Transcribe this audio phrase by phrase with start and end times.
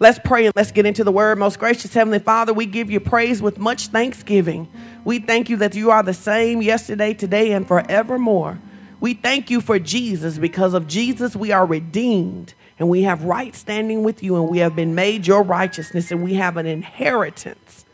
[0.00, 1.38] Let's pray and let's get into the word.
[1.38, 4.68] Most gracious Heavenly Father, we give you praise with much thanksgiving.
[5.04, 8.60] We thank you that you are the same yesterday, today, and forevermore.
[9.00, 10.38] We thank you for Jesus.
[10.38, 14.58] Because of Jesus, we are redeemed and we have right standing with you, and we
[14.58, 17.84] have been made your righteousness, and we have an inheritance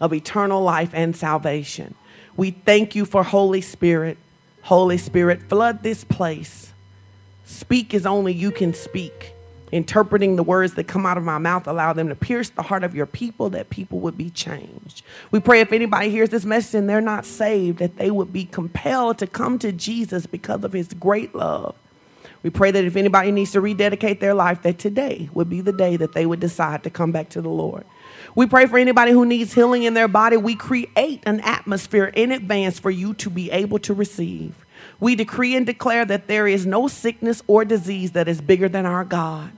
[0.00, 1.94] of eternal life and salvation.
[2.36, 4.18] We thank you for Holy Spirit.
[4.62, 6.72] Holy Spirit, flood this place.
[7.44, 9.32] Speak as only you can speak.
[9.72, 12.84] Interpreting the words that come out of my mouth, allow them to pierce the heart
[12.84, 15.02] of your people that people would be changed.
[15.30, 18.44] We pray if anybody hears this message and they're not saved, that they would be
[18.44, 21.74] compelled to come to Jesus because of his great love.
[22.42, 25.72] We pray that if anybody needs to rededicate their life, that today would be the
[25.72, 27.84] day that they would decide to come back to the Lord.
[28.34, 30.36] We pray for anybody who needs healing in their body.
[30.36, 34.66] We create an atmosphere in advance for you to be able to receive.
[35.00, 38.86] We decree and declare that there is no sickness or disease that is bigger than
[38.86, 39.52] our God.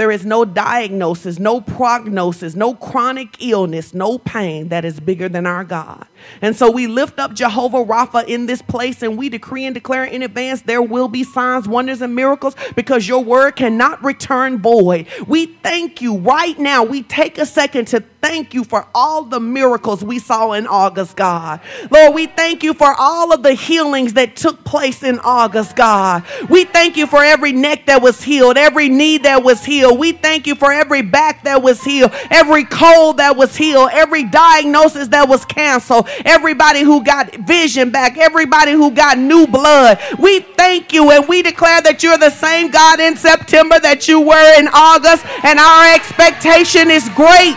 [0.00, 5.44] There is no diagnosis, no prognosis, no chronic illness, no pain that is bigger than
[5.44, 6.06] our God.
[6.40, 10.04] And so we lift up Jehovah Rapha in this place and we decree and declare
[10.04, 15.06] in advance there will be signs, wonders, and miracles because your word cannot return void.
[15.26, 16.82] We thank you right now.
[16.82, 21.16] We take a second to thank you for all the miracles we saw in August,
[21.16, 21.60] God.
[21.90, 26.24] Lord, we thank you for all of the healings that took place in August, God.
[26.48, 29.98] We thank you for every neck that was healed, every knee that was healed.
[29.98, 34.24] We thank you for every back that was healed, every cold that was healed, every
[34.24, 39.98] diagnosis that was canceled, everybody who got vision back, everybody who got new blood.
[40.18, 44.20] We thank you and we declare that you're the same God in September that you
[44.20, 47.56] were in August, and our expectation is great.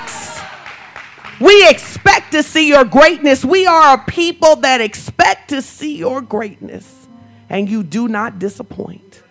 [1.40, 3.44] We expect to see your greatness.
[3.44, 7.08] We are a people that expect to see your greatness,
[7.50, 9.22] and you do not disappoint.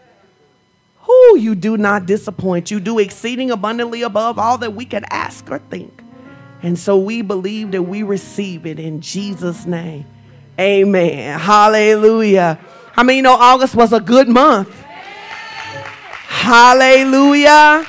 [1.01, 2.71] Who you do not disappoint.
[2.71, 6.03] You do exceeding abundantly above all that we can ask or think.
[6.63, 10.07] And so we believe that we receive it in Jesus' name.
[10.59, 11.39] Amen.
[11.39, 12.59] Hallelujah.
[12.97, 14.73] I mean, you know, August was a good month.
[16.29, 17.87] Hallelujah.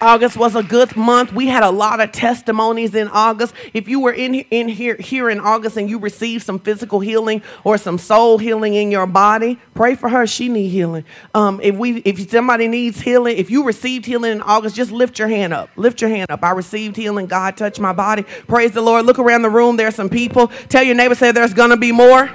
[0.00, 1.32] August was a good month.
[1.32, 3.54] We had a lot of testimonies in August.
[3.72, 7.42] If you were in, in here, here in August and you received some physical healing
[7.64, 10.26] or some soul healing in your body, pray for her.
[10.26, 11.04] She need healing.
[11.34, 15.18] Um, if we, if somebody needs healing, if you received healing in August, just lift
[15.18, 15.70] your hand up.
[15.76, 16.44] Lift your hand up.
[16.44, 17.26] I received healing.
[17.26, 18.24] God touched my body.
[18.46, 19.06] Praise the Lord.
[19.06, 19.76] Look around the room.
[19.76, 20.48] There's some people.
[20.68, 22.30] Tell your neighbor, say, there's going to be more.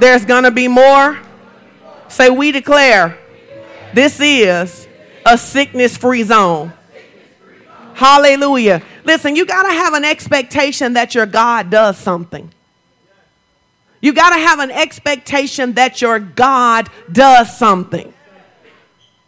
[0.00, 1.18] There's going to be more.
[2.08, 3.16] Say, we declare
[3.94, 4.88] this is
[5.26, 6.72] a sickness free zone.
[7.94, 8.82] Hallelujah.
[9.04, 12.50] Listen, you got to have an expectation that your God does something.
[14.00, 18.14] You got to have an expectation that your God does something.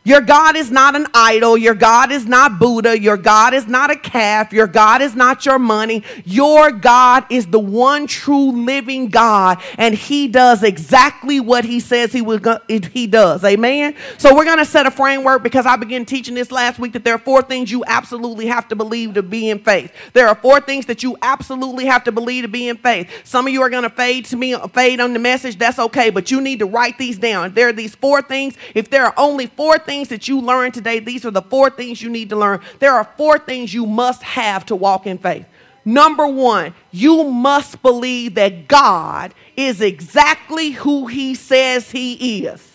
[0.04, 1.56] Your God is not an idol.
[1.56, 2.98] Your God is not Buddha.
[2.98, 4.52] Your God is not a calf.
[4.52, 6.02] Your God is not your money.
[6.24, 12.12] Your God is the one true living God, and He does exactly what He says
[12.12, 12.40] He will.
[12.68, 13.44] He does.
[13.44, 13.94] Amen.
[14.18, 17.14] So we're gonna set a framework because I began teaching this last week that there
[17.14, 19.92] are four things you absolutely have to believe to be in faith.
[20.14, 23.08] There are four things that you absolutely have to believe to be in faith.
[23.22, 25.58] Some of you are gonna fade to me, fade on the message.
[25.58, 27.54] That's okay, but you need to write these down.
[27.54, 28.56] There are these four things.
[28.74, 31.68] If there are only four things things that you learned today, these are the four
[31.68, 32.62] things you need to learn.
[32.78, 35.44] There are four things you must have to walk in faith.
[35.84, 42.66] Number one, you must believe that God is exactly who He says He is.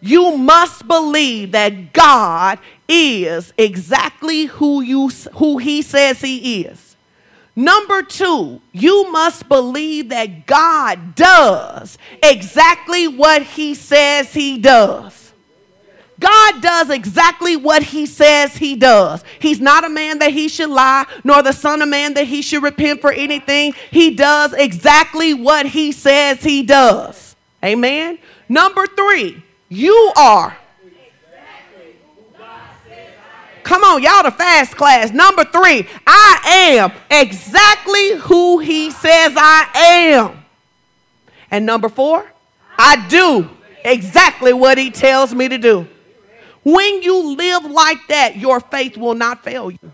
[0.00, 6.96] You must believe that God is exactly who, you, who He says He is.
[7.56, 15.21] Number two, you must believe that God does exactly what He says He does.
[16.22, 19.24] God does exactly what he says he does.
[19.40, 22.42] He's not a man that he should lie, nor the son of man that he
[22.42, 23.74] should repent for anything.
[23.90, 27.34] He does exactly what he says he does.
[27.64, 28.18] Amen.
[28.48, 30.56] Number three, you are.
[33.64, 35.12] Come on, y'all, the fast class.
[35.12, 40.44] Number three, I am exactly who he says I am.
[41.50, 42.30] And number four,
[42.78, 43.48] I do
[43.84, 45.88] exactly what he tells me to do.
[46.64, 49.92] When you live like that, your faith will not fail you.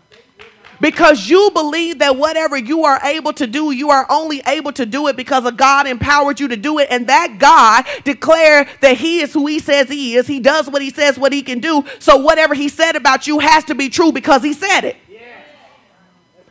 [0.80, 4.86] Because you believe that whatever you are able to do, you are only able to
[4.86, 6.88] do it because of God empowered you to do it.
[6.90, 10.26] And that God declared that He is who He says He is.
[10.28, 11.84] He does what He says, what He can do.
[11.98, 14.96] So whatever He said about you has to be true because He said it.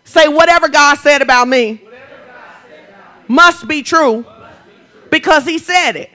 [0.03, 1.81] Say, whatever God said about me,
[3.27, 4.25] must, be true
[5.09, 6.09] because He said it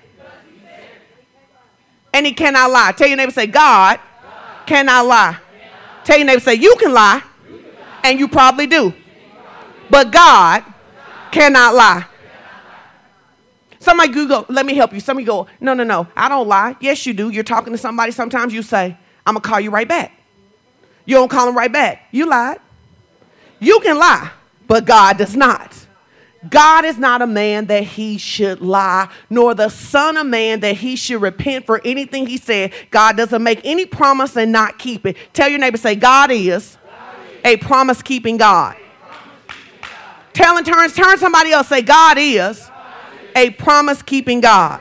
[2.13, 2.93] and he cannot lie.
[2.93, 4.67] Tell your neighbor, say, God, God.
[4.67, 5.39] cannot lie.
[6.05, 7.23] Tell your neighbor, say, you can lie,
[8.05, 8.93] and you probably do.
[9.91, 10.65] But God
[11.31, 12.07] cannot lie.
[13.79, 15.01] Somebody Google, let me help you.
[15.01, 16.77] Somebody go, no, no, no, I don't lie.
[16.81, 17.31] Yes, you do.
[17.31, 18.13] You're talking to somebody.
[18.13, 20.13] Sometimes you say, I'm going to call you right back.
[21.05, 22.07] You don't call him right back.
[22.13, 22.59] You lied.
[23.59, 24.31] You can lie,
[24.69, 25.82] but God does not.
[26.49, 30.77] God is not a man that he should lie, nor the son of man that
[30.77, 32.73] he should repent for anything he said.
[32.91, 35.17] God doesn't make any promise and not keep it.
[35.33, 36.77] Tell your neighbor, say, God is,
[37.45, 38.77] a promise keeping God.
[40.33, 42.69] Tell and turn, turn somebody else, say, God is
[43.37, 44.81] a promise keeping God.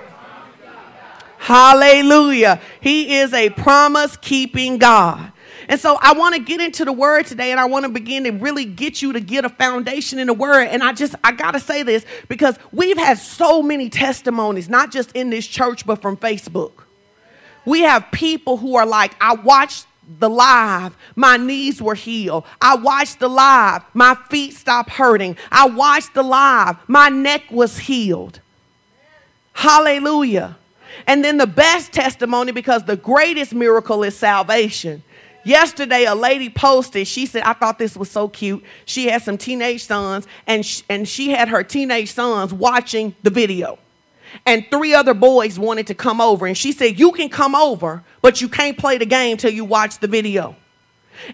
[1.37, 2.61] Hallelujah.
[2.81, 5.30] He is a promise keeping God.
[5.71, 8.25] And so I want to get into the word today and I want to begin
[8.25, 10.67] to really get you to get a foundation in the word.
[10.67, 14.91] And I just, I got to say this because we've had so many testimonies, not
[14.91, 16.73] just in this church, but from Facebook.
[17.63, 19.87] We have people who are like, I watched
[20.19, 22.43] the live, my knees were healed.
[22.59, 25.37] I watched the live, my feet stopped hurting.
[25.53, 28.41] I watched the live, my neck was healed.
[29.53, 30.57] Hallelujah.
[31.07, 35.03] And then the best testimony, because the greatest miracle is salvation.
[35.43, 38.63] Yesterday, a lady posted, she said, I thought this was so cute.
[38.85, 43.29] She had some teenage sons, and, sh- and she had her teenage sons watching the
[43.31, 43.79] video.
[44.45, 46.45] And three other boys wanted to come over.
[46.45, 49.65] And she said, You can come over, but you can't play the game till you
[49.65, 50.55] watch the video.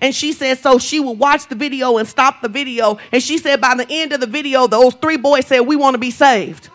[0.01, 2.98] And she said, so she would watch the video and stop the video.
[3.12, 5.94] And she said, by the end of the video, those three boys said, We want
[5.94, 6.69] to be saved.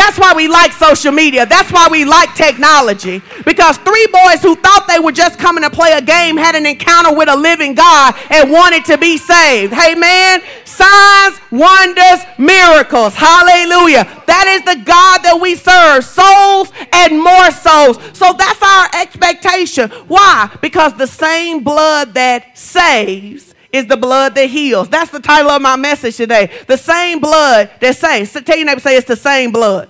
[0.00, 1.44] That's why we like social media.
[1.44, 3.20] That's why we like technology.
[3.44, 6.64] Because three boys who thought they were just coming to play a game had an
[6.64, 9.74] encounter with a living God and wanted to be saved.
[9.74, 13.14] Hey, man, signs, wonders, miracles.
[13.14, 14.04] Hallelujah.
[14.26, 16.02] That is the God that we serve.
[16.02, 17.98] Souls and more souls.
[18.16, 19.90] So that's our expectation.
[20.08, 20.50] Why?
[20.62, 24.88] Because the same blood that saves is the blood that heals.
[24.88, 26.50] That's the title of my message today.
[26.66, 28.30] The same blood that saves.
[28.32, 29.88] So tell your neighbor, say it's the same blood.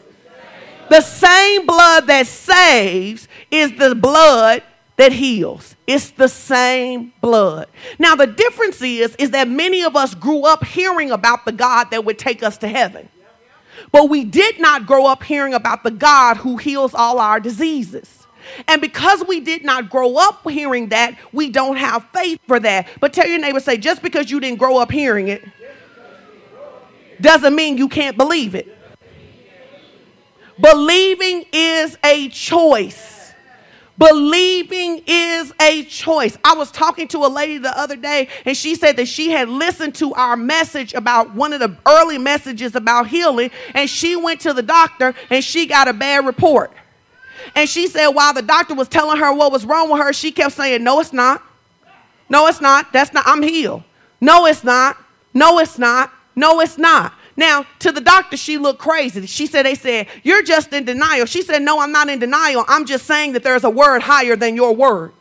[0.90, 4.62] The same blood that saves is the blood
[4.96, 5.76] that heals.
[5.86, 7.68] It's the same blood.
[7.98, 11.90] Now the difference is is that many of us grew up hearing about the God
[11.90, 13.08] that would take us to heaven.
[13.92, 18.19] But we did not grow up hearing about the God who heals all our diseases.
[18.68, 22.88] And because we did not grow up hearing that, we don't have faith for that.
[23.00, 25.42] But tell your neighbor, say, just because you didn't grow up hearing it
[27.20, 28.76] doesn't mean you can't believe it.
[30.60, 33.32] Believing is a choice.
[34.00, 36.38] Believing is a choice.
[36.42, 39.50] I was talking to a lady the other day, and she said that she had
[39.50, 44.40] listened to our message about one of the early messages about healing, and she went
[44.40, 46.72] to the doctor and she got a bad report.
[47.54, 50.32] And she said, while the doctor was telling her what was wrong with her, she
[50.32, 51.42] kept saying, No, it's not.
[52.28, 52.92] No, it's not.
[52.92, 53.24] That's not.
[53.26, 53.82] I'm healed.
[54.20, 54.96] No, it's not.
[55.34, 56.12] No, it's not.
[56.36, 57.14] No, it's not.
[57.36, 59.26] Now, to the doctor, she looked crazy.
[59.26, 61.26] She said, They said, You're just in denial.
[61.26, 62.64] She said, No, I'm not in denial.
[62.68, 65.12] I'm just saying that there's a word higher than your word.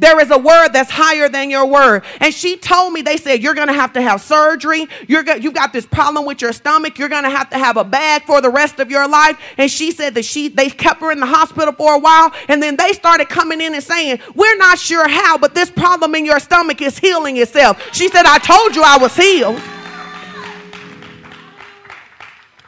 [0.00, 2.04] There is a word that's higher than your word.
[2.20, 4.88] And she told me, they said, you're going to have to have surgery.
[5.06, 6.98] You're go- you've got this problem with your stomach.
[6.98, 9.38] You're going to have to have a bag for the rest of your life.
[9.58, 12.32] And she said that she, they kept her in the hospital for a while.
[12.48, 16.14] And then they started coming in and saying, we're not sure how, but this problem
[16.14, 17.94] in your stomach is healing itself.
[17.94, 19.60] She said, I told you I was healed.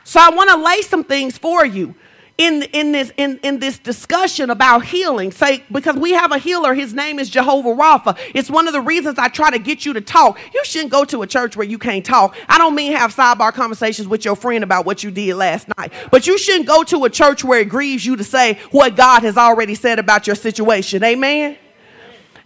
[0.04, 1.95] So I want to lay some things for you
[2.42, 5.30] in, in, this, in, in this discussion about healing.
[5.30, 8.18] Say, because we have a healer, his name is Jehovah Rapha.
[8.34, 10.38] It's one of the reasons I try to get you to talk.
[10.52, 12.37] You shouldn't go to a church where you can't talk.
[12.49, 15.92] I don't mean have sidebar conversations with your friend about what you did last night,
[16.11, 19.22] but you shouldn't go to a church where it grieves you to say what God
[19.22, 21.04] has already said about your situation.
[21.04, 21.56] Amen?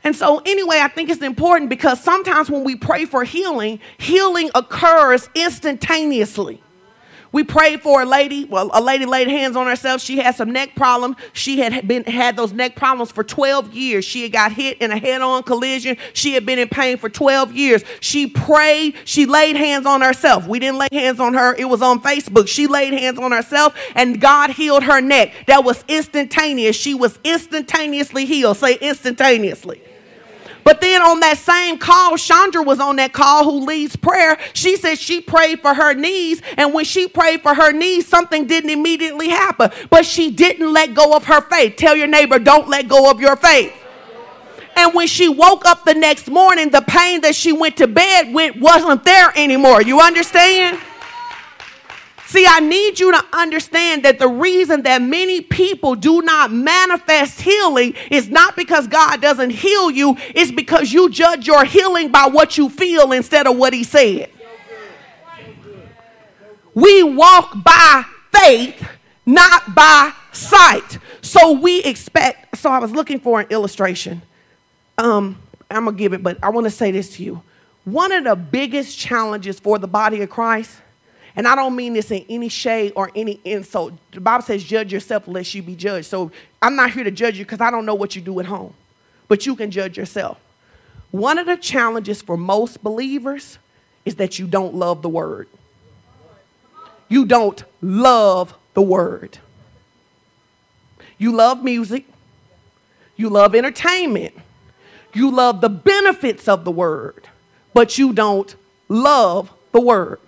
[0.04, 4.50] And so, anyway, I think it's important because sometimes when we pray for healing, healing
[4.54, 6.62] occurs instantaneously.
[7.32, 8.44] We prayed for a lady.
[8.44, 10.00] Well, a lady laid hands on herself.
[10.00, 11.16] She had some neck problems.
[11.32, 14.04] She had been had those neck problems for 12 years.
[14.04, 15.96] She had got hit in a head-on collision.
[16.12, 17.84] She had been in pain for 12 years.
[18.00, 18.94] She prayed.
[19.04, 20.46] She laid hands on herself.
[20.46, 21.54] We didn't lay hands on her.
[21.54, 22.48] It was on Facebook.
[22.48, 25.32] She laid hands on herself, and God healed her neck.
[25.46, 26.76] That was instantaneous.
[26.76, 28.56] She was instantaneously healed.
[28.56, 29.82] Say instantaneously.
[30.66, 34.36] But then on that same call, Chandra was on that call who leads prayer.
[34.52, 36.42] She said she prayed for her knees.
[36.56, 39.70] And when she prayed for her knees, something didn't immediately happen.
[39.90, 41.76] But she didn't let go of her faith.
[41.76, 43.72] Tell your neighbor, don't let go of your faith.
[44.74, 48.34] And when she woke up the next morning, the pain that she went to bed
[48.34, 49.82] with wasn't there anymore.
[49.82, 50.80] You understand?
[52.26, 57.40] See, I need you to understand that the reason that many people do not manifest
[57.40, 62.26] healing is not because God doesn't heal you, it's because you judge your healing by
[62.26, 64.30] what you feel instead of what He said.
[66.74, 68.04] We walk by
[68.34, 68.86] faith,
[69.24, 70.98] not by sight.
[71.22, 72.58] So we expect.
[72.58, 74.20] So I was looking for an illustration.
[74.98, 75.38] Um,
[75.70, 77.42] I'm gonna give it, but I want to say this to you.
[77.84, 80.76] One of the biggest challenges for the body of Christ
[81.36, 83.92] and I don't mean this in any shade or any insult.
[84.12, 86.06] The Bible says, judge yourself lest you be judged.
[86.06, 88.46] So I'm not here to judge you because I don't know what you do at
[88.46, 88.72] home,
[89.28, 90.40] but you can judge yourself.
[91.10, 93.58] One of the challenges for most believers
[94.06, 95.48] is that you don't love the word.
[97.08, 99.38] You don't love the word.
[101.18, 102.06] You love music.
[103.16, 104.34] You love entertainment.
[105.14, 107.28] You love the benefits of the word,
[107.72, 108.54] but you don't
[108.88, 110.20] love the word.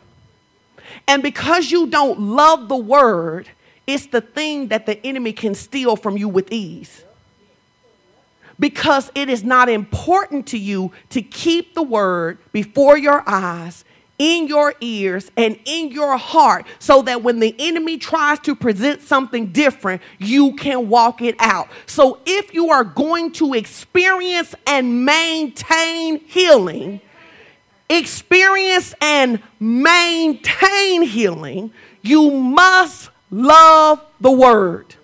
[1.08, 3.48] And because you don't love the word,
[3.86, 7.02] it's the thing that the enemy can steal from you with ease.
[8.60, 13.84] Because it is not important to you to keep the word before your eyes,
[14.18, 19.00] in your ears, and in your heart, so that when the enemy tries to present
[19.00, 21.68] something different, you can walk it out.
[21.86, 27.00] So if you are going to experience and maintain healing,
[27.88, 34.94] experience and maintain healing, you must love the word.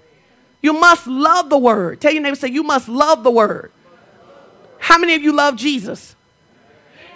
[0.62, 2.00] You must love the word.
[2.00, 3.70] Tell your neighbor, say, You must love the word.
[4.78, 6.14] How many of you love Jesus?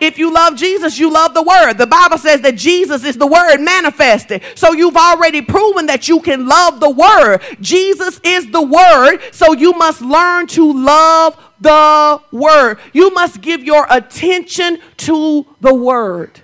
[0.00, 1.74] If you love Jesus, you love the word.
[1.74, 4.42] The Bible says that Jesus is the word manifested.
[4.54, 7.40] So you've already proven that you can love the word.
[7.60, 9.18] Jesus is the word.
[9.32, 12.78] So you must learn to love the word.
[12.92, 16.40] You must give your attention to the word.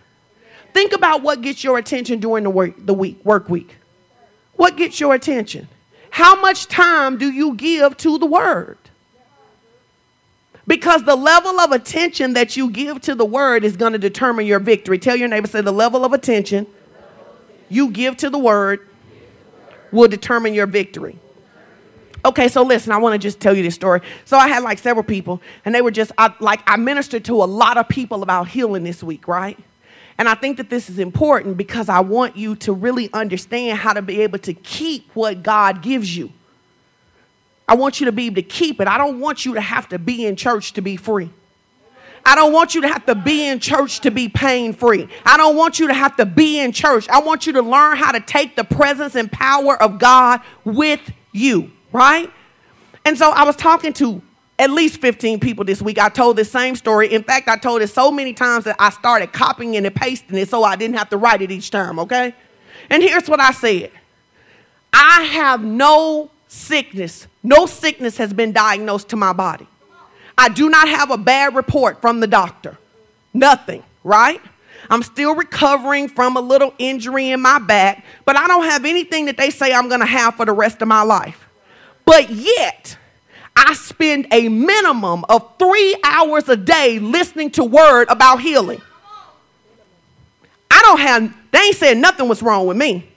[0.73, 3.76] Think about what gets your attention during the work, the week, work week.
[4.54, 5.68] What gets your attention?
[6.11, 8.78] How much time do you give to the word?
[10.66, 14.47] Because the level of attention that you give to the word is going to determine
[14.47, 14.99] your victory.
[14.99, 16.66] Tell your neighbor, say, the level of attention
[17.68, 18.87] you give to the word
[19.92, 21.18] will determine your victory.
[22.25, 24.00] Okay, so listen, I want to just tell you this story.
[24.25, 27.43] So I had like several people, and they were just I, like I ministered to
[27.43, 29.59] a lot of people about healing this week, right?
[30.16, 33.93] And I think that this is important because I want you to really understand how
[33.93, 36.33] to be able to keep what God gives you.
[37.69, 38.88] I want you to be able to keep it.
[38.88, 41.31] I don't want you to have to be in church to be free.
[42.25, 45.09] I don't want you to have to be in church to be pain free.
[45.26, 47.07] I don't want you to have to be in church.
[47.11, 51.00] I want you to learn how to take the presence and power of God with
[51.33, 52.30] you right?
[53.06, 54.20] And so I was talking to
[54.58, 55.98] at least 15 people this week.
[55.98, 57.12] I told the same story.
[57.12, 60.48] In fact, I told it so many times that I started copying and pasting it
[60.48, 62.34] so I didn't have to write it each time, okay?
[62.90, 63.90] And here's what I said
[64.92, 69.66] I have no sickness, no sickness has been diagnosed to my body.
[70.36, 72.76] I do not have a bad report from the doctor.
[73.32, 74.40] Nothing, right?
[74.90, 79.26] I'm still recovering from a little injury in my back, but I don't have anything
[79.26, 81.43] that they say I'm gonna have for the rest of my life.
[82.04, 82.96] But yet,
[83.56, 88.80] I spend a minimum of three hours a day listening to word about healing.
[90.70, 93.08] I don't have, they ain't said nothing was wrong with me.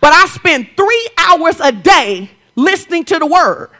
[0.00, 3.70] But I spend three hours a day listening to the word.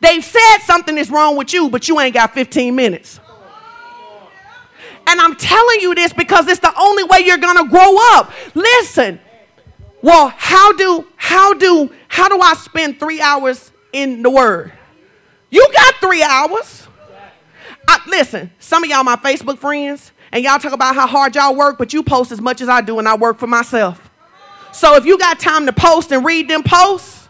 [0.00, 3.20] They've said something is wrong with you, but you ain't got 15 minutes.
[5.06, 8.32] And I'm telling you this because it's the only way you're gonna grow up.
[8.54, 9.20] Listen,
[10.02, 14.72] well, how do how do how do I spend three hours in the word.
[15.50, 16.88] You got three hours.
[17.86, 21.54] I, listen, some of y'all my Facebook friends, and y'all talk about how hard y'all
[21.54, 24.10] work, but you post as much as I do, and I work for myself.
[24.72, 27.23] So if you got time to post and read them posts,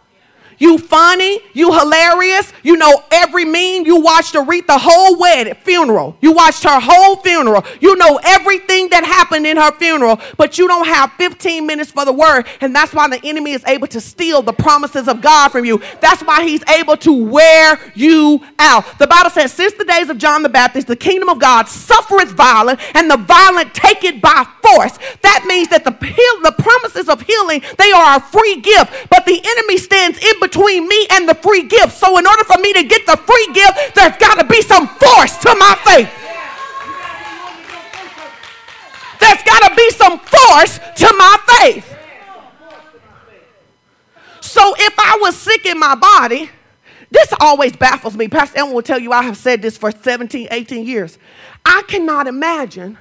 [0.59, 3.87] you funny, you hilarious, you know every meme.
[3.87, 6.17] You watched Aretha whole wedding funeral.
[6.21, 7.65] You watched her whole funeral.
[7.81, 12.05] You know everything that happened in her funeral, but you don't have 15 minutes for
[12.05, 12.47] the word.
[12.61, 15.81] And that's why the enemy is able to steal the promises of God from you.
[16.01, 18.99] That's why he's able to wear you out.
[18.99, 22.31] The Bible says, since the days of John the Baptist, the kingdom of God suffereth
[22.31, 24.99] violence, and the violent take it by force.
[25.23, 29.41] That means that the, the promises of healing, they are a free gift, but the
[29.45, 31.97] enemy stands in between me and the free gift.
[31.97, 34.87] So, in order for me to get the free gift, there's got to be some
[34.87, 36.11] force to my faith.
[39.21, 41.97] There's got to be some force to my faith.
[44.43, 46.51] So, if I was sick in my body,
[47.11, 48.29] this always baffles me.
[48.29, 51.19] Pastor Ellen will tell you I have said this for 17, 18 years.
[51.65, 52.99] I cannot imagine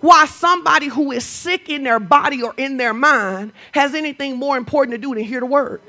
[0.00, 4.56] why somebody who is sick in their body or in their mind has anything more
[4.56, 5.80] important to do than hear the word.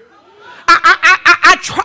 [0.67, 1.15] I, I,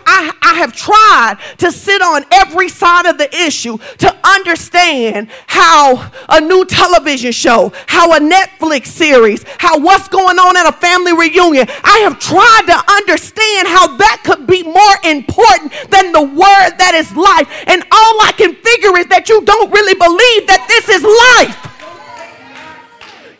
[0.05, 6.11] I, I, have tried to sit on every side of the issue to understand how
[6.29, 11.13] a new television show, how a Netflix series, how what's going on at a family
[11.13, 11.67] reunion.
[11.83, 16.93] I have tried to understand how that could be more important than the word that
[16.93, 17.47] is life.
[17.67, 21.57] And all I can figure is that you don't really believe that this is life.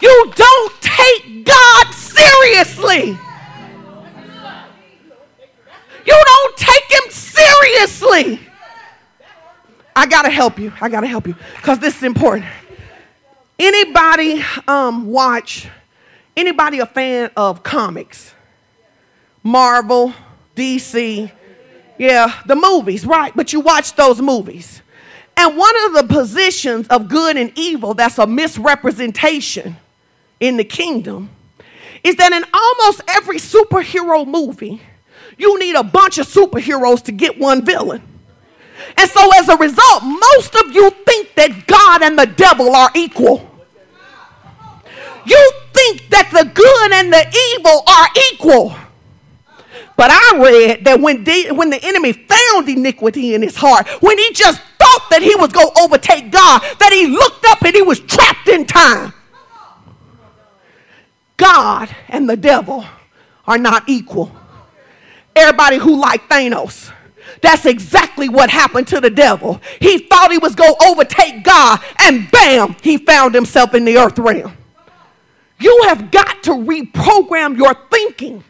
[0.01, 3.17] You don't take God seriously.
[6.12, 8.39] You don't take him seriously.
[9.96, 10.74] I got to help you.
[10.82, 12.46] I got to help you because this is important.
[13.58, 15.70] Anybody um, watch,
[16.36, 18.34] anybody a fan of comics?
[19.41, 20.13] Marvel,
[20.56, 21.32] DC,
[21.98, 23.34] yeah, the movies, right?
[23.34, 24.82] But you watch those movies.
[25.38, 29.77] And one of the positions of good and evil that's a misrepresentation
[30.41, 31.30] in the kingdom
[32.03, 34.82] is that in almost every superhero movie,
[35.41, 38.01] you need a bunch of superheroes to get one villain.
[38.98, 42.91] And so, as a result, most of you think that God and the devil are
[42.95, 43.48] equal.
[45.25, 48.75] You think that the good and the evil are equal.
[49.95, 54.17] But I read that when, the, when the enemy found iniquity in his heart, when
[54.17, 57.75] he just thought that he was going to overtake God, that he looked up and
[57.75, 59.13] he was trapped in time.
[61.38, 62.86] God and the devil
[63.45, 64.31] are not equal.
[65.36, 66.92] Everybody who liked Thanos.
[67.42, 69.62] That's exactly what happened to the devil.
[69.80, 73.98] He thought he was going to overtake God, and bam, he found himself in the
[73.98, 74.56] earth realm.
[75.60, 78.44] You have got to reprogram your thinking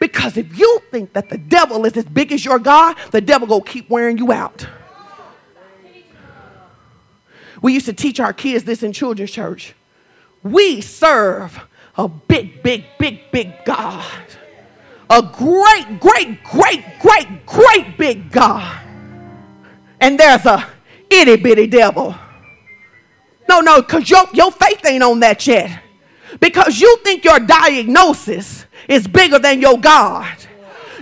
[0.00, 3.46] because if you think that the devil is as big as your God, the devil
[3.46, 4.66] will keep wearing you out.
[7.62, 9.74] We used to teach our kids this in children's church.
[10.42, 11.66] We serve
[11.96, 14.04] a big, big, big, big God
[15.08, 18.82] a great, great, great, great, great big God.
[20.00, 20.66] And there's a
[21.10, 22.14] itty bitty devil.
[23.48, 25.82] No, no, because your, your faith ain't on that yet.
[26.40, 30.36] Because you think your diagnosis is bigger than your God.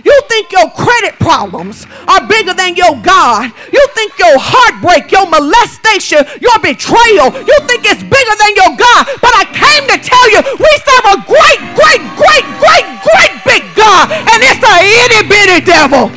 [0.05, 3.49] You think your credit problems are bigger than your God.
[3.73, 9.09] You think your heartbreak, your molestation, your betrayal, you think it's bigger than your God.
[9.17, 13.63] But I came to tell you, we serve a great, great, great, great, great big
[13.73, 16.13] God, and it's a itty bitty devil.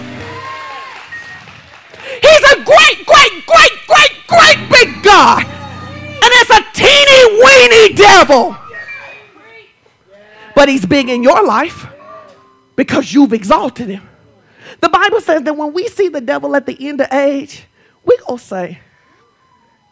[2.20, 5.48] He's a great, great, great, great, great big God.
[5.48, 8.53] And it's a teeny weeny devil.
[10.55, 11.88] But he's big in your life
[12.78, 14.08] because you've exalted him.
[14.78, 17.64] The Bible says that when we see the devil at the end of age,
[18.04, 18.78] we gonna say,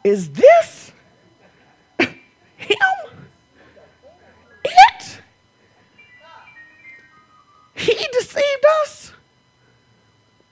[0.05, 0.93] Is this
[1.99, 2.79] him?
[4.65, 5.21] It?
[7.75, 9.13] He deceived us?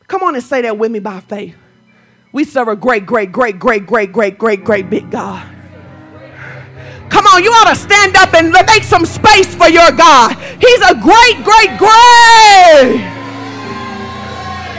[0.09, 1.55] Come on and say that with me by faith.
[2.33, 5.54] We serve a great, great, great, great, great, great, great, great big God.
[7.35, 10.39] On, you ought to stand up and make some space for your God.
[10.63, 13.03] He's a great, great, great.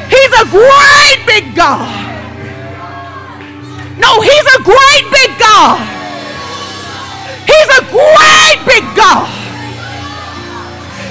[0.07, 1.83] He's a great big God.
[3.99, 5.83] No, he's a great big God.
[7.43, 9.27] He's a great big God.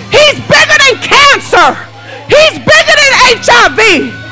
[0.08, 1.76] He's bigger than cancer.
[2.24, 3.12] He's bigger than
[3.44, 4.23] HIV.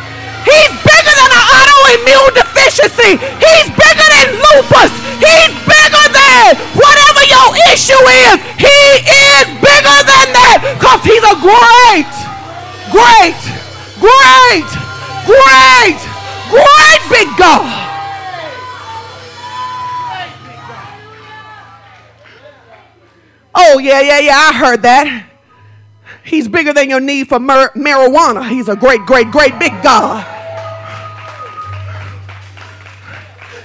[0.44, 3.18] He's bigger than an autoimmune deficiency.
[3.18, 4.92] He's bigger than lupus.
[5.22, 8.37] He's bigger than whatever your issue is.
[8.59, 12.11] He is bigger than that because he's a great,
[12.90, 13.42] great,
[14.02, 14.68] great,
[15.24, 16.00] great,
[16.50, 17.83] great big God.
[23.55, 25.32] Oh, yeah, yeah, yeah, I heard that.
[26.25, 28.49] He's bigger than your need for mar- marijuana.
[28.49, 30.27] He's a great, great, great big God.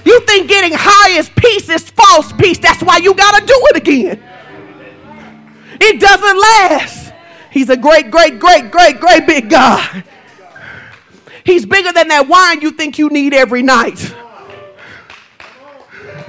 [0.04, 2.58] You think getting high is peace is false peace.
[2.58, 4.22] That's why you got to do it again.
[5.80, 7.12] It doesn't last.
[7.50, 10.04] He's a great, great, great, great, great big God.
[11.44, 14.14] He's bigger than that wine you think you need every night.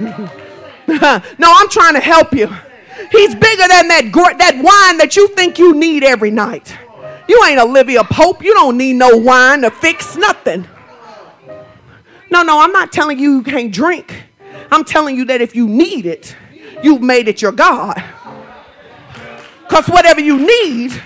[0.00, 2.48] no, I'm trying to help you.
[3.10, 6.76] He's bigger than that, that wine that you think you need every night.
[7.28, 8.42] You ain't Olivia Pope.
[8.42, 10.66] You don't need no wine to fix nothing.
[12.30, 14.24] No, no, I'm not telling you you can't drink.
[14.70, 16.36] I'm telling you that if you need it,
[16.82, 18.02] you've made it your God.
[19.62, 21.00] Because whatever you need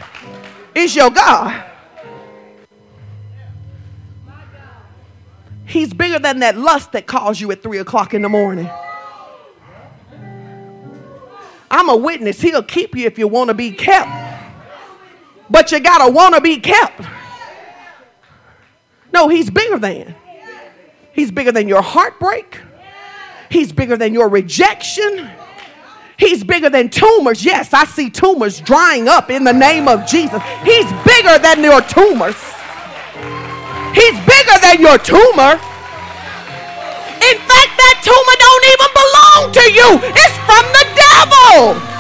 [0.75, 1.65] is your God.
[5.67, 8.71] He's bigger than that lust that calls you at three o'clock in the morning.
[11.71, 12.41] I'm a witness.
[12.41, 14.09] He'll keep you if you want to be kept.
[15.51, 17.03] But you got to want to be kept.
[19.13, 20.15] No, he's bigger than.
[21.13, 22.61] He's bigger than your heartbreak.
[23.51, 25.31] He's bigger than your rejection.
[26.17, 27.45] He's bigger than tumors.
[27.45, 30.43] Yes, I see tumors drying up in the name of Jesus.
[30.63, 32.37] He's bigger than your tumors.
[33.95, 35.61] He's bigger than your tumor.
[37.25, 39.89] In fact, that tumor don't even belong to you.
[40.13, 41.95] It's from the devil.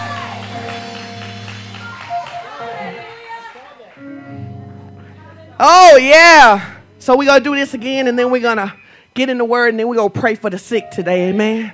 [5.60, 6.74] Oh, yeah.
[6.98, 8.74] So we're to do this again and then we're to
[9.14, 11.30] get in the word and then we're to pray for the sick today.
[11.30, 11.72] Amen.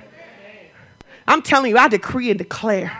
[1.27, 2.97] I'm telling you, I decree and declare.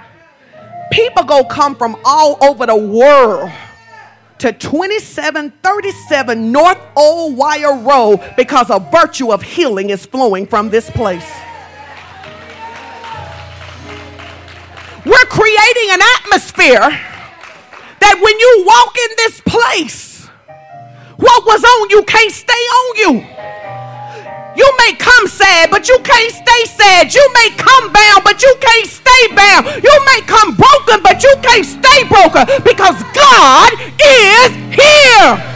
[0.91, 3.51] People go come from all over the world
[4.41, 10.89] to 2737 North Old Wire Road because a virtue of healing is flowing from this
[10.89, 11.31] place.
[15.05, 16.89] We're creating an atmosphere
[17.99, 20.25] that when you walk in this place,
[21.17, 23.23] what was on you can't stay on you.
[24.61, 27.15] You may come sad, but you can't stay sad.
[27.15, 29.65] You may come bound, but you can't stay bound.
[29.83, 35.47] You may come broken, but you can't stay broken because God is here.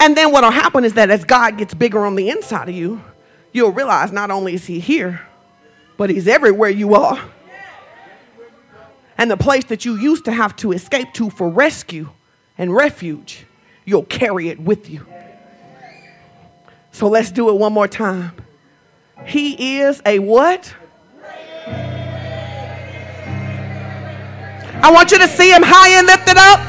[0.00, 3.00] And then what'll happen is that as God gets bigger on the inside of you,
[3.52, 5.20] you'll realize not only is he here,
[5.96, 7.22] but he's everywhere you are.
[9.16, 12.08] And the place that you used to have to escape to for rescue
[12.58, 13.44] and refuge
[13.90, 15.04] you'll carry it with you.
[16.92, 18.32] So let's do it one more time.
[19.26, 20.72] He is a what?
[24.82, 26.60] I want you to see him high and lifted up.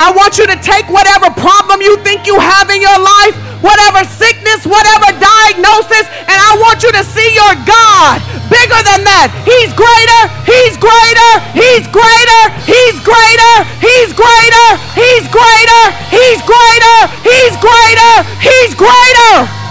[0.00, 4.02] I want you to take whatever problem you think you have in your life, whatever
[4.04, 8.18] sickness, whatever diagnosis, and I want you to see your God
[8.50, 9.30] bigger than that.
[9.46, 17.54] He's greater, he's greater, he's greater, he's greater, he's greater, he's greater, he's greater, he's
[17.62, 19.62] greater, he's greater.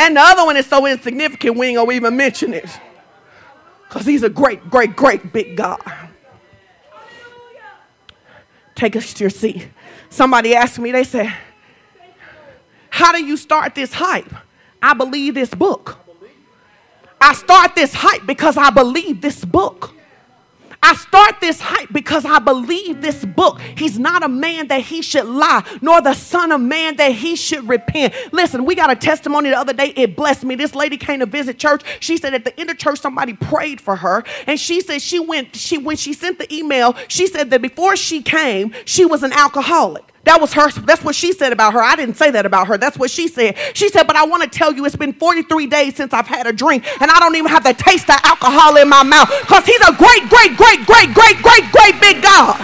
[0.00, 2.70] And the other one is so insignificant, we ain't gonna even mention it.
[3.88, 5.82] Because he's a great, great, great big God.
[8.78, 9.66] Take us to your seat.
[10.08, 11.34] Somebody asked me, they said,
[12.90, 14.32] How do you start this hype?
[14.80, 15.98] I believe this book.
[17.20, 19.96] I start this hype because I believe this book.
[20.82, 23.60] I start this hype because I believe this book.
[23.76, 27.34] He's not a man that he should lie, nor the son of man that he
[27.36, 28.14] should repent.
[28.32, 29.92] Listen, we got a testimony the other day.
[29.96, 30.54] It blessed me.
[30.54, 31.82] This lady came to visit church.
[32.00, 34.24] She said at the end of church, somebody prayed for her.
[34.46, 37.96] And she said she went, she when she sent the email, she said that before
[37.96, 40.04] she came, she was an alcoholic.
[40.28, 41.80] That was her, that's what she said about her.
[41.82, 42.76] I didn't say that about her.
[42.76, 43.56] That's what she said.
[43.72, 46.46] She said, But I want to tell you, it's been 43 days since I've had
[46.46, 49.64] a drink, and I don't even have the taste of alcohol in my mouth because
[49.64, 52.60] he's a great, great, great, great, great, great, great big God.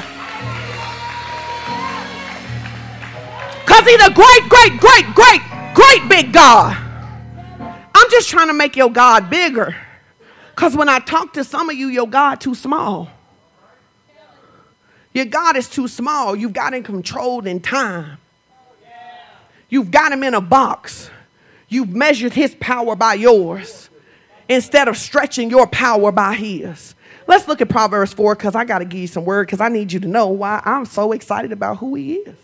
[3.65, 5.41] Because he's a great, great, great, great,
[5.73, 6.77] great big God.
[7.95, 9.75] I'm just trying to make your God bigger.
[10.55, 13.09] Because when I talk to some of you, your God too small.
[15.15, 16.37] Your God is too small.
[16.37, 18.19] You've got him controlled in time.
[19.69, 21.09] You've got him in a box.
[21.69, 23.89] You've measured his power by yours
[24.49, 26.95] instead of stretching your power by his.
[27.27, 29.69] Let's look at Proverbs 4 because I got to give you some word because I
[29.69, 32.37] need you to know why I'm so excited about who he is.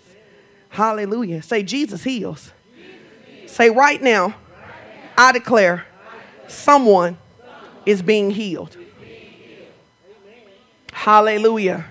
[0.71, 1.43] Hallelujah.
[1.43, 2.53] Say, Jesus heals.
[3.47, 4.35] Say, right now,
[5.19, 5.87] I declare
[6.47, 7.19] someone
[7.85, 8.77] is being healed.
[10.93, 11.85] Hallelujah.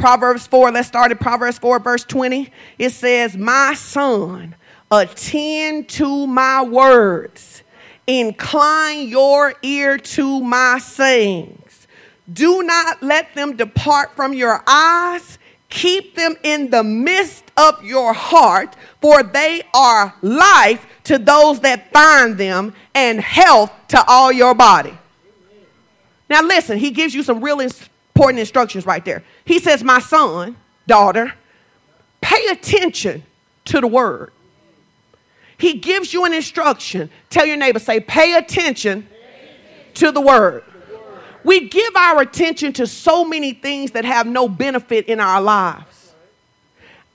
[0.00, 2.50] Proverbs 4, let's start at Proverbs 4, verse 20.
[2.78, 4.56] It says, My son,
[4.90, 7.62] attend to my words,
[8.06, 11.86] incline your ear to my sayings.
[12.32, 15.38] Do not let them depart from your eyes.
[15.68, 21.92] Keep them in the midst of your heart, for they are life to those that
[21.92, 24.96] find them and health to all your body.
[26.30, 27.60] Now, listen, he gives you some real
[28.20, 29.24] important instructions right there.
[29.46, 30.54] He says, My son,
[30.86, 31.32] daughter,
[32.20, 33.22] pay attention
[33.64, 34.30] to the word.
[35.56, 37.08] He gives you an instruction.
[37.30, 39.08] Tell your neighbor, say, pay attention
[39.94, 40.64] to the word.
[41.44, 46.12] We give our attention to so many things that have no benefit in our lives.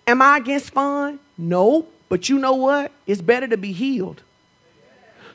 [0.08, 1.20] Am I against fun?
[1.38, 2.92] No, but you know what?
[3.06, 4.24] It's better to be healed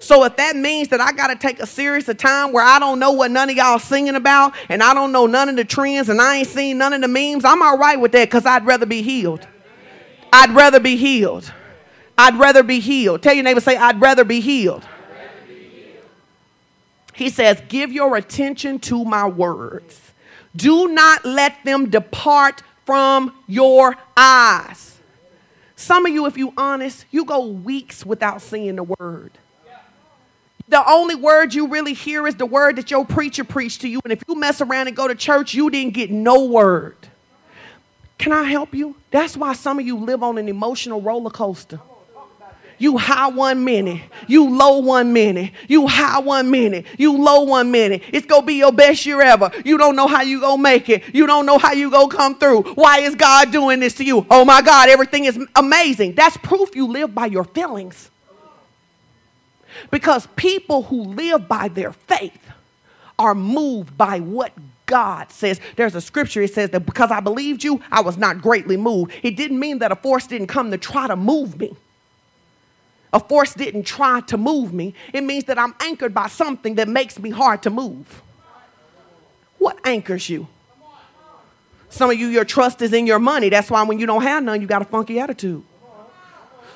[0.01, 2.79] so if that means that I got to take a serious of time where I
[2.79, 5.65] don't know what none of y'all singing about and I don't know none of the
[5.65, 8.47] trends and I ain't seen none of the memes, I'm all right with that because
[8.47, 9.47] I'd rather be healed.
[10.33, 11.53] I'd rather be healed.
[12.17, 13.23] I'd rather be healed.
[13.23, 14.87] Tell your neighbor, say, I'd rather be healed.
[17.15, 20.13] He says, Give your attention to my words.
[20.57, 24.99] Do not let them depart from your eyes.
[25.77, 29.33] Some of you, if you honest, you go weeks without seeing the word.
[30.71, 34.01] The only word you really hear is the word that your preacher preached to you.
[34.05, 36.97] And if you mess around and go to church, you didn't get no word.
[38.19, 38.95] Can I help you?
[39.11, 41.81] That's why some of you live on an emotional roller coaster.
[42.79, 47.71] You high one minute, you low one minute, you high one minute, you low one
[47.71, 48.03] minute.
[48.13, 49.51] It's gonna be your best year ever.
[49.65, 51.15] You don't know how you gonna make it.
[51.15, 52.63] You don't know how you gonna come through.
[52.75, 54.25] Why is God doing this to you?
[54.31, 56.15] Oh my God, everything is amazing.
[56.15, 58.11] That's proof you live by your feelings.
[59.91, 62.51] Because people who live by their faith
[63.19, 64.53] are moved by what
[64.87, 65.61] God says.
[65.77, 69.13] There's a scripture, it says that because I believed you, I was not greatly moved.
[69.23, 71.77] It didn't mean that a force didn't come to try to move me.
[73.13, 74.95] A force didn't try to move me.
[75.13, 78.23] It means that I'm anchored by something that makes me hard to move.
[79.59, 80.49] What anchors you?
[81.89, 83.49] Some of you, your trust is in your money.
[83.49, 85.65] That's why when you don't have none, you got a funky attitude.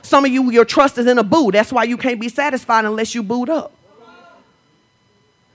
[0.04, 1.50] Some of you, your trust is in a boo.
[1.50, 3.72] That's why you can't be satisfied unless you boot up.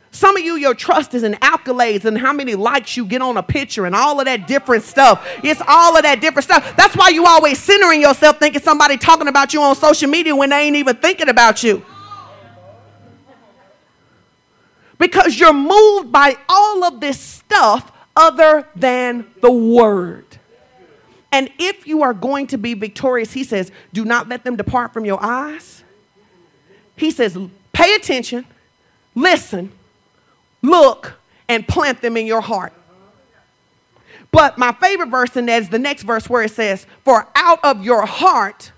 [0.10, 3.38] Some of you, your trust is in accolades and how many likes you get on
[3.38, 5.24] a picture and all of that different stuff.
[5.44, 6.76] It's all of that different stuff.
[6.76, 10.50] That's why you always centering yourself thinking somebody talking about you on social media when
[10.50, 11.86] they ain't even thinking about you.
[14.98, 20.39] Because you're moved by all of this stuff other than the word.
[21.32, 24.94] And if you are going to be victorious, he says, do not let them depart
[24.94, 25.84] from your eyes.
[26.96, 27.38] He says,
[27.72, 28.46] pay attention,
[29.16, 29.72] listen,
[30.62, 32.74] look, and plant them in your heart.
[34.32, 37.60] But my favorite verse in that is the next verse where it says, For out
[37.64, 38.72] of your heart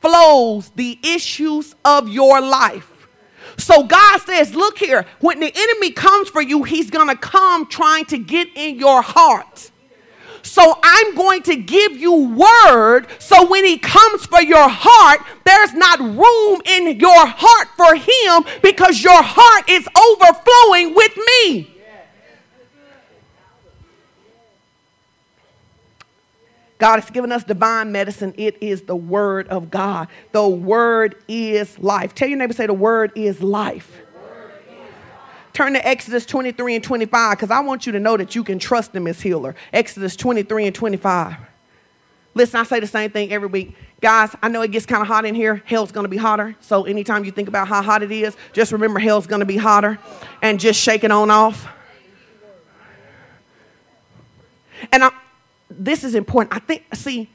[0.00, 2.88] flows the issues of your life.
[3.58, 8.04] So God says, Look here, when the enemy comes for you, he's to come trying
[8.06, 9.71] to get in your heart.
[10.42, 15.72] So I'm going to give you word so when he comes for your heart, there's
[15.72, 21.68] not room in your heart for him because your heart is overflowing with me.
[26.82, 28.34] God has given us divine medicine.
[28.36, 30.08] It is the word of God.
[30.32, 32.12] The word is life.
[32.12, 34.01] Tell your neighbor, say, the word is life.
[35.52, 38.58] Turn to Exodus 23 and 25 because I want you to know that you can
[38.58, 39.54] trust him as healer.
[39.72, 41.36] Exodus 23 and 25.
[42.34, 43.76] Listen, I say the same thing every week.
[44.00, 45.62] Guys, I know it gets kind of hot in here.
[45.66, 46.56] Hell's going to be hotter.
[46.60, 49.58] So anytime you think about how hot it is, just remember hell's going to be
[49.58, 49.98] hotter
[50.40, 51.68] and just shake it on off.
[54.90, 55.10] And I,
[55.70, 56.56] this is important.
[56.56, 57.28] I think, see,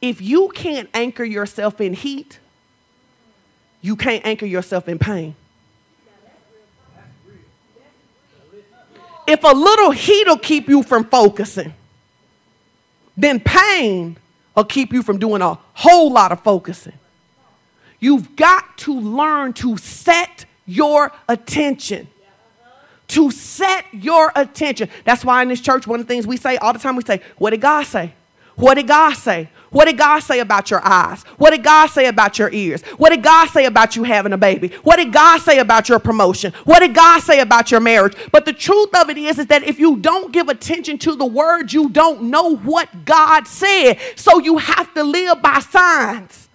[0.00, 2.40] if you can't anchor yourself in heat,
[3.82, 5.34] you can't anchor yourself in pain.
[9.26, 11.74] If a little heat will keep you from focusing,
[13.16, 14.16] then pain
[14.54, 16.94] will keep you from doing a whole lot of focusing.
[18.00, 22.08] You've got to learn to set your attention.
[23.08, 24.88] To set your attention.
[25.04, 27.04] That's why in this church, one of the things we say all the time, we
[27.04, 28.14] say, What did God say?
[28.56, 29.50] What did God say?
[29.72, 31.24] What did God say about your eyes?
[31.38, 32.82] What did God say about your ears?
[32.98, 34.68] What did God say about you having a baby?
[34.82, 36.52] What did God say about your promotion?
[36.64, 38.14] What did God say about your marriage?
[38.30, 41.24] But the truth of it is, is that if you don't give attention to the
[41.24, 43.98] word, you don't know what God said.
[44.14, 46.48] So you have to live by signs.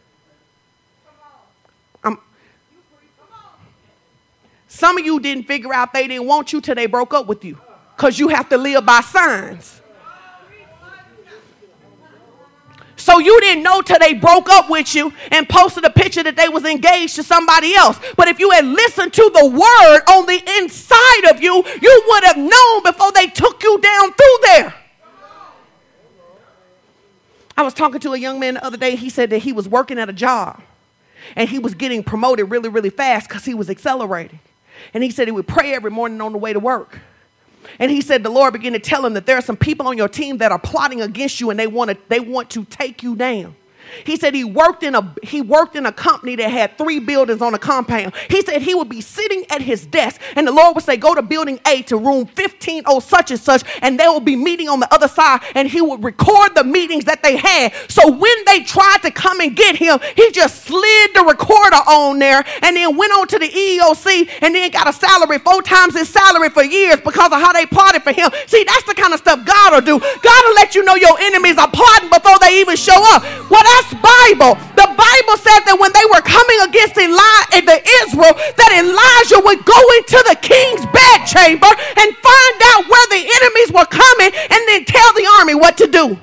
[4.68, 7.44] Some of you didn't figure out they didn't want you till they broke up with
[7.44, 7.58] you
[7.96, 9.82] because you have to live by signs.
[13.08, 16.36] So you didn't know till they broke up with you and posted a picture that
[16.36, 17.98] they was engaged to somebody else.
[18.18, 22.24] But if you had listened to the word on the inside of you, you would
[22.26, 24.74] have known before they took you down through there.
[27.56, 28.98] I was talking to a young man the other day.
[28.98, 30.62] He said that he was working at a job
[31.38, 34.42] and he was getting promoted really, really fast because he was accelerating.
[34.94, 37.00] And he said he would pray every morning on the way to work.
[37.80, 39.98] And he said the Lord began to tell him that there are some people on
[39.98, 43.04] your team that are plotting against you and they want to they want to take
[43.04, 43.56] you down.
[44.06, 47.42] He said he worked in a he worked in a company that had three buildings
[47.42, 48.14] on a compound.
[48.30, 51.16] He said he would be sitting at his desk and the Lord would say, Go
[51.16, 54.70] to building A to room 15 oh such and such, and they will be meeting
[54.70, 57.74] on the other side, and he would record the meetings that they had.
[57.88, 62.20] So when they tried to come and get him, he just slid the recorder on
[62.20, 65.96] there and then went on to the EEOC and then got a salary four times
[65.96, 68.30] his salary for years because of how they plotted for him.
[68.48, 70.00] See, that's the kind of stuff God will do.
[70.00, 73.24] God will let you know your enemies are plotting before they even show up.
[73.50, 74.58] Well, that's Bible.
[74.74, 79.42] The Bible said that when they were coming against Eli- eh, the Israel, that Elijah
[79.46, 84.62] would go into the king's bedchamber and find out where the enemies were coming and
[84.68, 86.18] then tell the army what to do.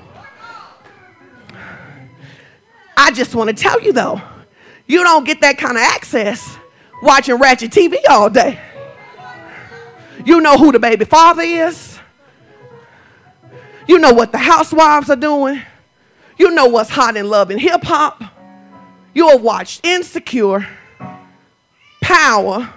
[2.97, 4.21] I just want to tell you though,
[4.87, 6.57] you don't get that kind of access
[7.01, 8.59] watching Ratchet TV all day.
[10.25, 11.99] You know who the baby father is.
[13.87, 15.61] You know what the housewives are doing.
[16.37, 18.23] You know what's hot in love and hip hop.
[19.13, 20.67] You have watched Insecure,
[22.01, 22.73] Power.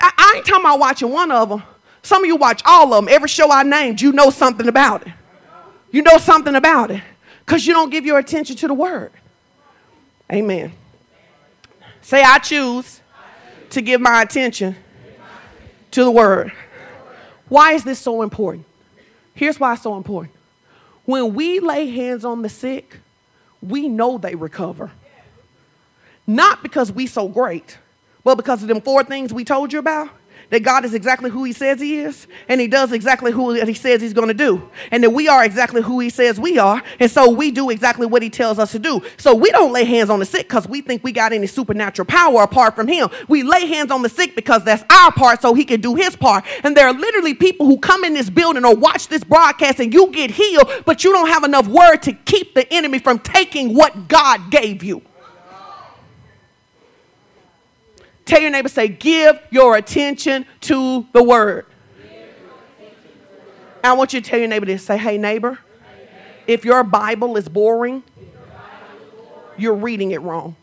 [0.00, 1.62] I, I, ain't talking about watching one of them.
[2.02, 3.12] Some of you watch all of them.
[3.12, 5.12] Every show I named, you know something about it.
[5.90, 7.02] You know something about it
[7.44, 9.12] because you don't give your attention to the word.
[10.30, 10.72] Amen.
[12.02, 13.00] Say, I choose
[13.70, 14.76] to give my attention
[15.92, 16.52] to the word.
[17.48, 18.66] Why is this so important?
[19.34, 20.35] Here's why it's so important.
[21.06, 22.98] When we lay hands on the sick,
[23.62, 24.90] we know they recover.
[26.26, 27.78] Not because we so great,
[28.24, 30.10] but because of them four things we told you about
[30.50, 33.74] that God is exactly who He says He is, and He does exactly who He
[33.74, 36.82] says He's going to do, and that we are exactly who He says we are,
[37.00, 39.02] and so we do exactly what He tells us to do.
[39.16, 42.06] So we don't lay hands on the sick because we think we got any supernatural
[42.06, 43.08] power apart from Him.
[43.28, 46.16] We lay hands on the sick because that's our part, so He can do His
[46.16, 46.44] part.
[46.62, 49.92] And there are literally people who come in this building or watch this broadcast, and
[49.92, 53.74] you get healed, but you don't have enough word to keep the enemy from taking
[53.74, 55.02] what God gave you.
[58.26, 61.64] Tell your neighbor, say, give your attention to the word.
[63.82, 64.82] I want you to tell your neighbor this.
[64.82, 65.58] Say, hey, neighbor,
[66.46, 68.02] if your Bible is boring,
[69.56, 70.56] you're reading it wrong.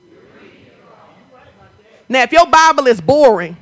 [2.10, 3.56] Now, if your Bible is boring,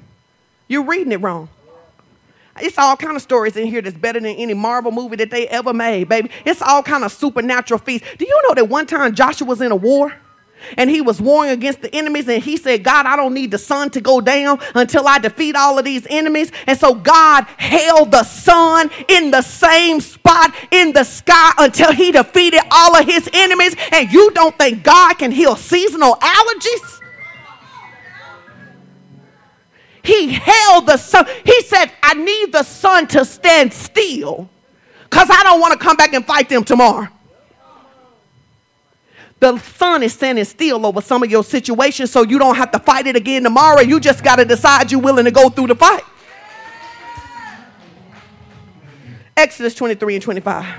[0.68, 1.48] you're reading it wrong.
[2.60, 5.48] It's all kind of stories in here that's better than any Marvel movie that they
[5.48, 6.32] ever made, baby.
[6.44, 8.06] It's all kind of supernatural feats.
[8.18, 10.14] Do you know that one time Joshua was in a war?
[10.78, 12.28] And he was warring against the enemies.
[12.28, 15.56] And he said god i don't need the sun to go down until i defeat
[15.56, 16.52] all of these enemies.
[16.68, 22.12] And so god held the sun in the same spot in the sky until he
[22.12, 23.76] defeated all of his enemies.
[23.92, 27.00] And you don't think god can heal seasonal allergies?
[30.04, 31.28] He held the sun.
[31.46, 34.50] He said i need the sun to stand still
[35.04, 37.08] because i don't want to come back and fight them tomorrow
[39.42, 42.80] the sun is standing still over some of your situations so you don't have to
[42.80, 43.82] fight it again tomorrow.
[43.82, 46.04] You just got to decide you're willing to go through the fight.
[49.36, 50.76] Exodus 23 and 25.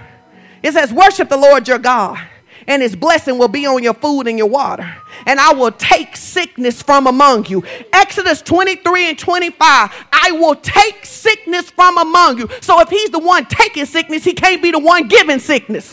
[0.63, 2.25] It says, Worship the Lord your God,
[2.69, 4.95] and his blessing will be on your food and your water,
[5.27, 7.65] and I will take sickness from among you.
[7.93, 9.59] Exodus 23 and 25.
[10.13, 12.49] I will take sickness from among you.
[12.61, 15.93] So if he's the one taking sickness, he can't be the one giving sickness.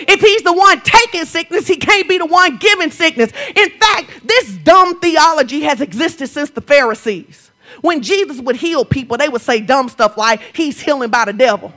[0.00, 3.32] If he's the one taking sickness, he can't be the one giving sickness.
[3.54, 7.50] In fact, this dumb theology has existed since the Pharisees.
[7.80, 11.32] When Jesus would heal people, they would say dumb stuff like, He's healing by the
[11.32, 11.72] devil.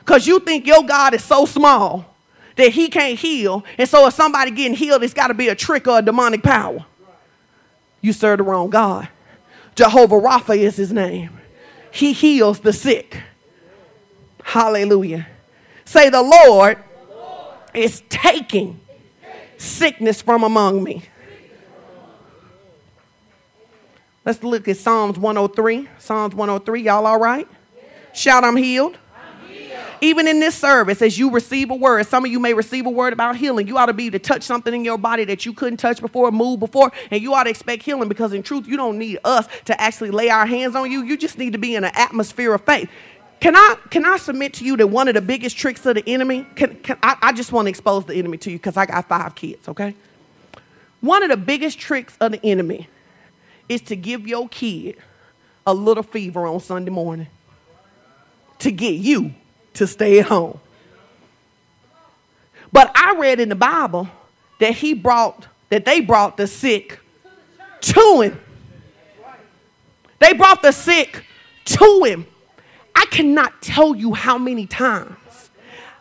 [0.00, 2.04] Because you think your God is so small
[2.56, 3.64] that he can't heal.
[3.78, 6.42] And so if somebody getting healed, it's got to be a trick or a demonic
[6.42, 6.84] power.
[8.00, 9.08] You serve the wrong God.
[9.74, 11.38] Jehovah Rapha is his name.
[11.90, 13.20] He heals the sick.
[14.42, 15.26] Hallelujah.
[15.84, 16.78] Say, The Lord
[17.74, 18.80] is taking
[19.58, 21.02] sickness from among me.
[24.24, 25.88] Let's look at Psalms 103.
[25.98, 26.82] Psalms 103.
[26.82, 27.48] Y'all all right?
[28.12, 28.98] Shout, I'm healed.
[30.02, 32.90] Even in this service, as you receive a word, some of you may receive a
[32.90, 33.66] word about healing.
[33.66, 36.00] You ought to be able to touch something in your body that you couldn't touch
[36.00, 39.18] before, move before, and you ought to expect healing because, in truth, you don't need
[39.24, 41.02] us to actually lay our hands on you.
[41.02, 42.88] You just need to be in an atmosphere of faith.
[43.40, 46.06] Can I, can I submit to you that one of the biggest tricks of the
[46.06, 48.84] enemy, can, can, I, I just want to expose the enemy to you because I
[48.84, 49.94] got five kids, okay?
[51.00, 52.88] One of the biggest tricks of the enemy
[53.68, 54.98] is to give your kid
[55.66, 57.28] a little fever on Sunday morning
[58.58, 59.32] to get you
[59.74, 60.60] to stay at home.
[62.72, 64.08] But I read in the Bible
[64.58, 67.00] that he brought, that they brought the sick
[67.80, 68.40] to him.
[70.18, 71.24] They brought the sick
[71.64, 72.26] to him.
[73.00, 75.50] I cannot tell you how many times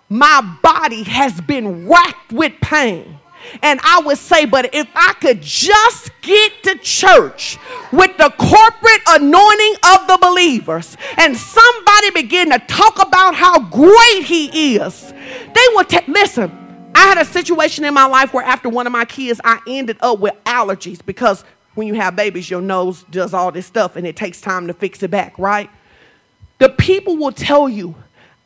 [0.10, 3.20] my body has been racked with pain.
[3.64, 7.58] And I would say, but if I could just get to church
[7.93, 14.26] with the corporate anointing of the believers and somebody begin to talk about how great
[14.26, 15.14] he is,
[15.54, 16.52] they would take, listen,
[16.93, 19.95] I had a situation in my life where after one of my kids, I ended
[20.02, 21.45] up with allergies because
[21.76, 24.74] when you have babies, your nose does all this stuff and it takes time to
[24.74, 25.70] fix it back, right?
[26.60, 27.95] The people will tell you,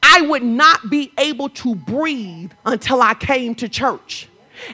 [0.02, 4.30] I would not be able to breathe until I came to church.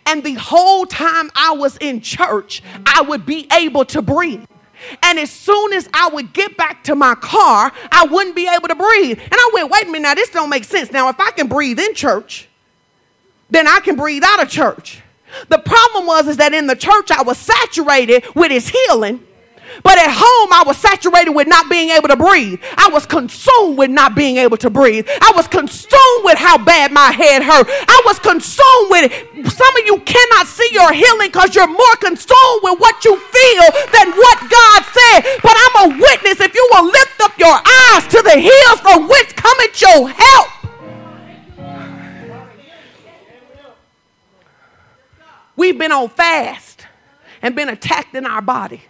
[0.06, 4.46] And the whole time I was in church, I would be able to breathe.
[5.04, 8.68] And as soon as I would get back to my car, I wouldn't be able
[8.68, 9.20] to breathe.
[9.20, 10.92] And I went, wait a minute, now this don't make sense.
[10.92, 12.48] Now, if I can breathe in church,
[13.50, 15.02] then I can breathe out of church.
[15.48, 19.26] The problem was is that in the church I was saturated with his healing
[19.84, 22.60] but at home, I was saturated with not being able to breathe.
[22.78, 25.08] I was consumed with not being able to breathe.
[25.22, 27.68] I was consumed with how bad my head hurt.
[27.70, 29.52] I was consumed with it.
[29.52, 33.68] Some of you cannot see your healing because you're more consumed with what you feel
[33.94, 35.20] than what God said.
[35.42, 36.42] But I'm a witness.
[36.42, 40.50] If you will lift up your eyes to the hills from which cometh your help.
[45.56, 46.88] We've been on fast
[47.42, 48.82] and been attacked in our body.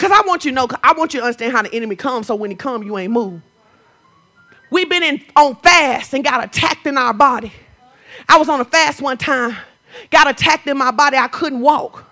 [0.00, 2.28] Because I want you to know, I want you to understand how the enemy comes
[2.28, 3.42] so when he comes, you ain't move.
[4.70, 7.52] We've been in, on fast and got attacked in our body.
[8.26, 9.58] I was on a fast one time,
[10.10, 11.18] got attacked in my body.
[11.18, 12.10] I couldn't walk.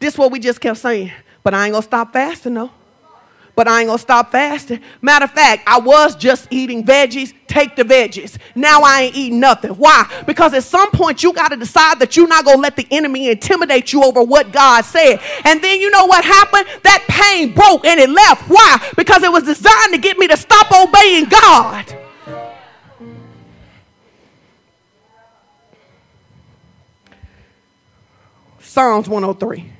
[0.00, 1.12] This is what we just kept saying.
[1.44, 2.72] But I ain't gonna stop fasting though
[3.54, 4.80] but I ain't gonna stop fasting.
[5.00, 7.34] Matter of fact, I was just eating veggies.
[7.46, 8.38] Take the veggies.
[8.54, 9.72] Now I ain't eating nothing.
[9.72, 10.10] Why?
[10.26, 13.92] Because at some point you gotta decide that you're not gonna let the enemy intimidate
[13.92, 15.20] you over what God said.
[15.44, 16.66] And then you know what happened?
[16.82, 18.48] That pain broke and it left.
[18.48, 18.78] Why?
[18.96, 21.98] Because it was designed to get me to stop obeying God.
[28.60, 29.70] Psalms 103.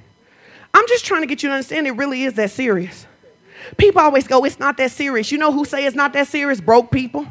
[0.74, 3.06] I'm just trying to get you to understand it really is that serious.
[3.76, 5.32] People always go, it's not that serious.
[5.32, 6.60] You know who say it's not that serious?
[6.60, 7.26] Broke people,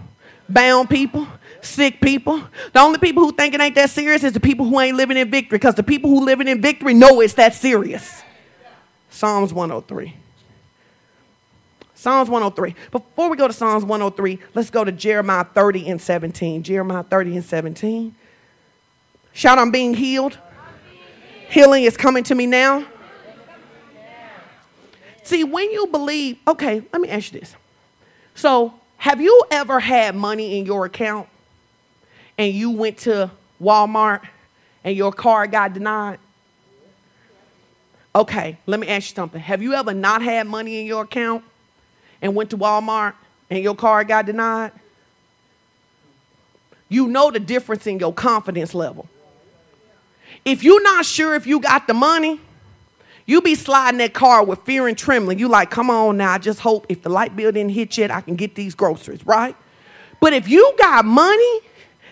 [0.49, 1.27] bound people,
[1.61, 2.43] sick people.
[2.73, 5.17] The only people who think it ain't that serious is the people who ain't living
[5.17, 8.21] in victory because the people who living in victory know it's that serious.
[9.09, 10.15] Psalms 103.
[11.93, 12.75] Psalms 103.
[12.89, 16.63] Before we go to Psalms 103, let's go to Jeremiah 30 and 17.
[16.63, 18.15] Jeremiah 30 and 17.
[19.34, 20.39] Shout, I'm being healed.
[21.49, 22.86] Healing is coming to me now.
[25.24, 27.55] See, when you believe, okay, let me ask you this.
[28.36, 31.28] So, have you ever had money in your account
[32.38, 34.22] and you went to Walmart
[34.84, 36.19] and your card got denied?
[38.13, 39.41] Okay, let me ask you something.
[39.41, 41.43] Have you ever not had money in your account
[42.22, 43.13] and went to Walmart
[43.49, 44.72] and your card got denied?
[46.89, 49.07] You know the difference in your confidence level.
[50.43, 52.39] If you're not sure if you got the money,
[53.32, 55.39] you be sliding that car with fear and trembling.
[55.39, 58.11] You like, come on now, I just hope if the light bill didn't hit yet,
[58.11, 59.55] I can get these groceries, right?
[60.19, 61.59] But if you got money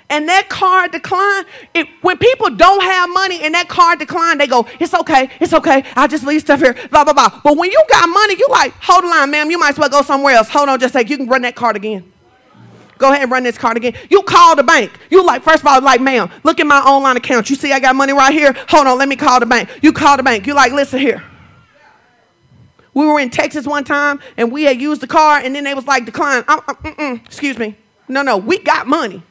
[0.09, 1.43] and that car decline,
[1.75, 5.53] it, when people don't have money and that car decline, they go, it's okay, it's
[5.53, 7.41] okay, I'll just leave stuff here, blah, blah, blah.
[7.43, 9.89] But when you got money, you like, hold the line, ma'am, you might as well
[9.89, 10.49] go somewhere else.
[10.49, 12.11] Hold on just a sec, you can run that card again.
[12.99, 13.95] Go ahead and run this card again.
[14.09, 14.91] You call the bank.
[15.09, 17.49] You like, first of all, like, ma'am, look at my online account.
[17.49, 18.53] You see I got money right here?
[18.67, 19.69] Hold on, let me call the bank.
[19.81, 20.45] You call the bank.
[20.45, 21.23] You like, listen here.
[22.93, 25.73] We were in Texas one time and we had used the car and then they
[25.73, 26.43] was like, decline.
[26.47, 27.77] Uh, uh, excuse me.
[28.09, 29.23] No, no, we got money.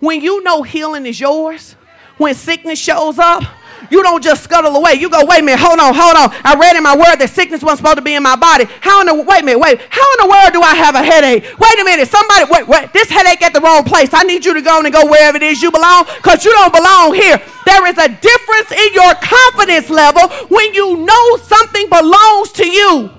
[0.00, 1.76] When you know healing is yours,
[2.18, 3.42] when sickness shows up,
[3.90, 4.94] you don't just scuttle away.
[4.94, 6.34] You go, wait a minute, hold on, hold on.
[6.44, 8.64] I read in my word that sickness wasn't supposed to be in my body.
[8.80, 11.02] How in the wait a minute, wait, how in the world do I have a
[11.02, 11.44] headache?
[11.58, 14.10] Wait a minute, somebody, wait, wait, this headache at the wrong place.
[14.12, 16.72] I need you to go and go wherever it is you belong, because you don't
[16.72, 17.40] belong here.
[17.66, 23.10] There is a difference in your confidence level when you know something belongs to you.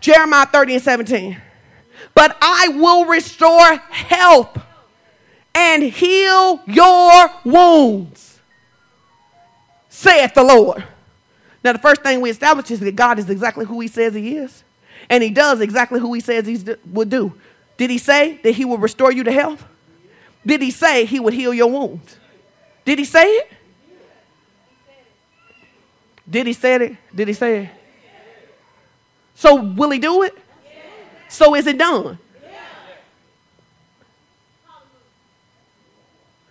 [0.00, 1.42] Jeremiah 30 and 17.
[2.14, 4.58] But I will restore health
[5.54, 8.29] and heal your wounds
[10.00, 10.82] saith the Lord.
[11.62, 14.36] Now, the first thing we establish is that God is exactly who He says He
[14.36, 14.64] is,
[15.10, 17.34] and He does exactly who He says He would do.
[17.76, 19.64] Did He say that He would restore you to health?
[20.44, 22.16] Did He say He would heal your wounds?
[22.84, 23.52] Did He say it?
[26.28, 26.96] Did He say it?
[27.14, 27.70] Did He say it?
[29.34, 30.36] So, will He do it?
[31.28, 32.18] So, is it done?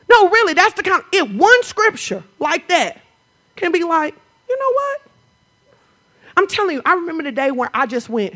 [0.07, 1.03] No, really, that's the kind.
[1.13, 2.99] Of, one scripture like that
[3.59, 4.15] can be like,
[4.47, 5.01] you know what?
[6.37, 8.35] I'm telling you, I remember the day where I just went,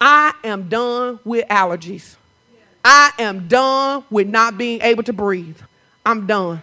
[0.00, 2.16] I am done with allergies.
[2.84, 5.58] I am done with not being able to breathe.
[6.04, 6.62] I'm done.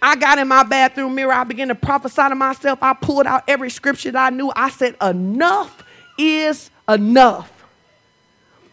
[0.00, 1.32] I got in my bathroom mirror.
[1.32, 2.78] I began to prophesy to myself.
[2.82, 4.52] I pulled out every scripture that I knew.
[4.54, 5.82] I said, Enough
[6.18, 7.50] is enough.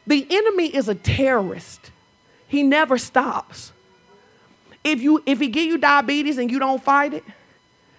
[0.05, 1.91] The enemy is a terrorist,
[2.47, 3.71] he never stops.
[4.83, 7.23] If, you, if he give you diabetes and you don't fight it,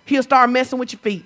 [0.05, 1.25] he'll start messing with your feet,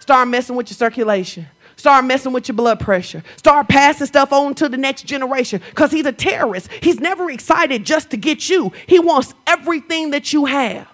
[0.00, 4.54] start messing with your circulation, start messing with your blood pressure, start passing stuff on
[4.54, 6.70] to the next generation because he's a terrorist.
[6.80, 10.88] He's never excited just to get you, he wants everything that you have.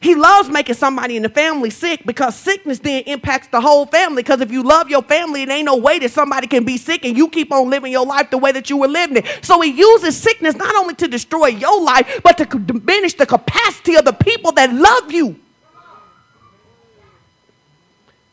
[0.00, 4.22] He loves making somebody in the family sick because sickness then impacts the whole family.
[4.22, 7.04] Because if you love your family, it ain't no way that somebody can be sick
[7.04, 9.26] and you keep on living your life the way that you were living it.
[9.42, 13.96] So he uses sickness not only to destroy your life, but to diminish the capacity
[13.96, 15.38] of the people that love you.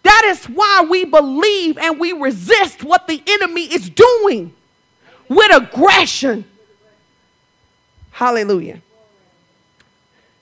[0.07, 4.53] That is why we believe and we resist what the enemy is doing
[5.27, 6.45] with aggression.
[8.11, 8.79] Hallelujah.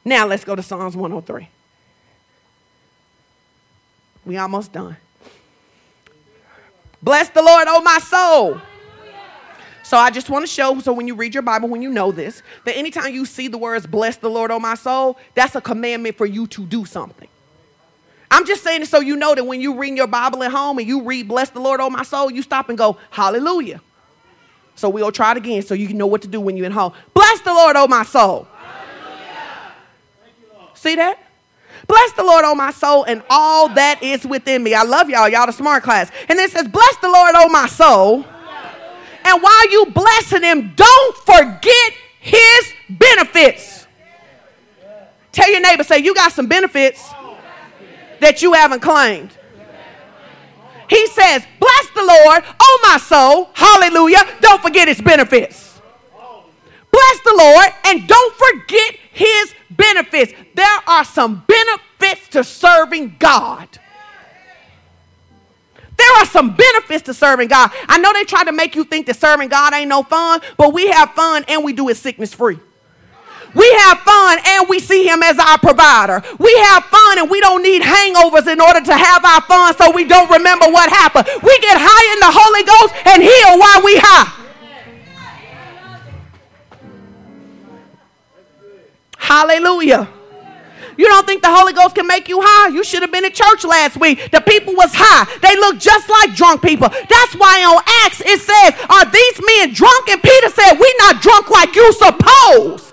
[0.05, 1.49] Now let's go to Psalms 103.
[4.23, 4.97] We almost done.
[7.01, 8.61] Bless the Lord, oh my soul.
[9.81, 12.11] So I just want to show, so when you read your Bible, when you know
[12.11, 15.61] this, that anytime you see the words bless the Lord, oh my soul, that's a
[15.61, 17.29] commandment for you to do something.
[18.31, 20.77] I'm just saying it so you know that when you read your Bible at home
[20.79, 23.81] and you read bless the Lord, oh my soul, you stop and go, hallelujah.
[24.75, 26.71] So we'll try it again so you can know what to do when you're at
[26.71, 26.93] home.
[27.13, 28.47] Bless the Lord, oh my soul.
[30.73, 31.19] See that?
[31.87, 34.73] Bless the Lord, oh my soul, and all that is within me.
[34.73, 35.29] I love y'all.
[35.29, 36.11] Y'all the smart class.
[36.27, 38.25] And then it says, Bless the Lord, oh my soul.
[39.23, 43.87] And while you blessing him, don't forget his benefits.
[45.31, 47.14] Tell your neighbor, say, You got some benefits
[48.19, 49.31] that you haven't claimed.
[50.89, 53.49] He says, Bless the Lord, oh my soul.
[53.53, 54.23] Hallelujah.
[54.41, 55.81] Don't forget his benefits.
[56.91, 60.33] Bless the Lord and don't forget his benefits.
[60.53, 63.67] There are some benefits to serving God.
[65.97, 67.71] There are some benefits to serving God.
[67.87, 70.73] I know they try to make you think that serving God ain't no fun, but
[70.73, 72.59] we have fun and we do it sickness free.
[73.55, 76.21] We have fun and we see him as our provider.
[76.37, 79.91] We have fun and we don't need hangovers in order to have our fun so
[79.91, 81.25] we don't remember what happened.
[81.41, 84.43] We get high in the Holy Ghost and heal while we high.
[89.17, 90.09] Hallelujah.
[90.97, 92.69] You don't think the Holy Ghost can make you high?
[92.69, 94.31] You should have been at church last week.
[94.31, 95.25] The people was high.
[95.41, 96.89] They looked just like drunk people.
[96.89, 100.09] That's why on Acts it says, Are these men drunk?
[100.09, 102.84] And Peter said, We not drunk like you suppose.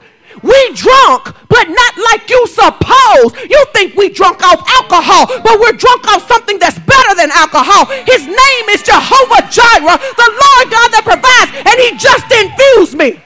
[0.42, 3.32] We drunk, but not like you suppose.
[3.48, 7.86] You think we drunk off alcohol, but we're drunk off something that's better than alcohol.
[7.86, 13.22] His name is Jehovah Jireh, the Lord God that provides, and he just infused me.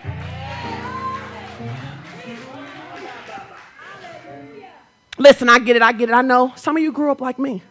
[5.18, 6.52] Listen, I get it, I get it, I know.
[6.56, 7.62] Some of you grew up like me.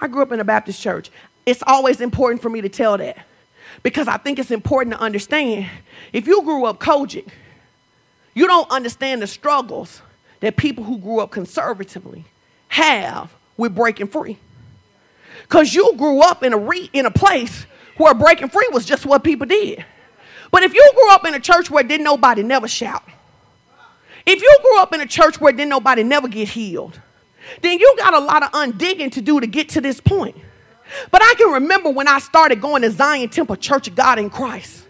[0.00, 1.10] I grew up in a Baptist church.
[1.46, 3.24] It's always important for me to tell that
[3.82, 5.70] because I think it's important to understand.
[6.12, 7.28] If you grew up COGIC,
[8.34, 10.02] you don't understand the struggles
[10.40, 12.24] that people who grew up conservatively
[12.68, 14.38] have with breaking free.
[15.42, 17.66] Because you grew up in a, re- in a place
[17.96, 19.84] where breaking free was just what people did.
[20.50, 23.02] But if you grew up in a church where didn't nobody never shout,
[24.24, 27.00] if you grew up in a church where didn't nobody never get healed,
[27.60, 30.36] then you got a lot of undigging to do to get to this point.
[31.10, 34.30] But I can remember when I started going to Zion Temple Church of God in
[34.30, 34.81] Christ.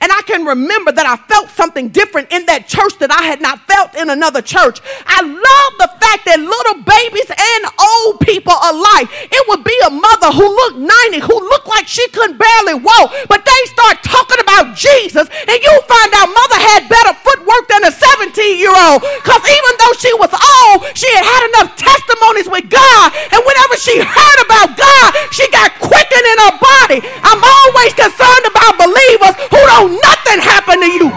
[0.00, 3.40] And I can remember that I felt something different in that church that I had
[3.40, 4.80] not felt in another church.
[5.06, 9.92] I love the fact that little babies and old people alike, it would be a
[9.92, 14.42] mother who looked 90, who looked like she couldn't barely walk, but they start talking
[14.42, 19.02] about Jesus, and you find out mother had better footwork than a 17 year old.
[19.22, 23.74] Because even though she was old, she had had enough testimonies with God, and whenever
[23.78, 26.98] she heard about God, she got quickened in her body.
[27.22, 31.08] I'm always concerned about believers who don't don't nothing happen to you.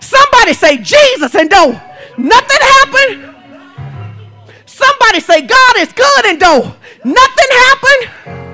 [0.00, 1.78] Somebody say Jesus and don't
[2.18, 3.34] nothing happen.
[4.66, 8.45] Somebody say God is good and don't nothing happen.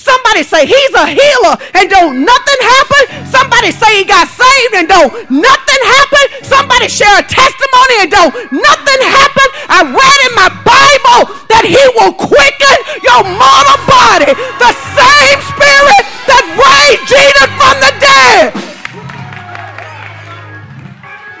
[0.00, 3.28] Somebody say he's a healer and don't nothing happen.
[3.28, 6.24] Somebody say he got saved and don't nothing happen.
[6.40, 9.48] Somebody share a testimony and don't nothing happen.
[9.68, 14.32] I read in my Bible that he will quicken your mortal body.
[14.56, 18.56] The same spirit that raised Jesus from the dead.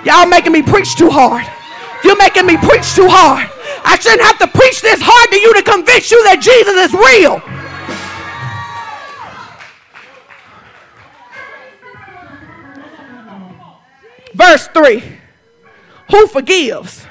[0.04, 1.48] Y'all making me preach too hard.
[2.04, 3.48] You're making me preach too hard.
[3.88, 6.92] I shouldn't have to preach this hard to you to convince you that Jesus is
[6.92, 7.40] real.
[14.50, 15.00] Verse 3.
[16.10, 17.06] Who forgives?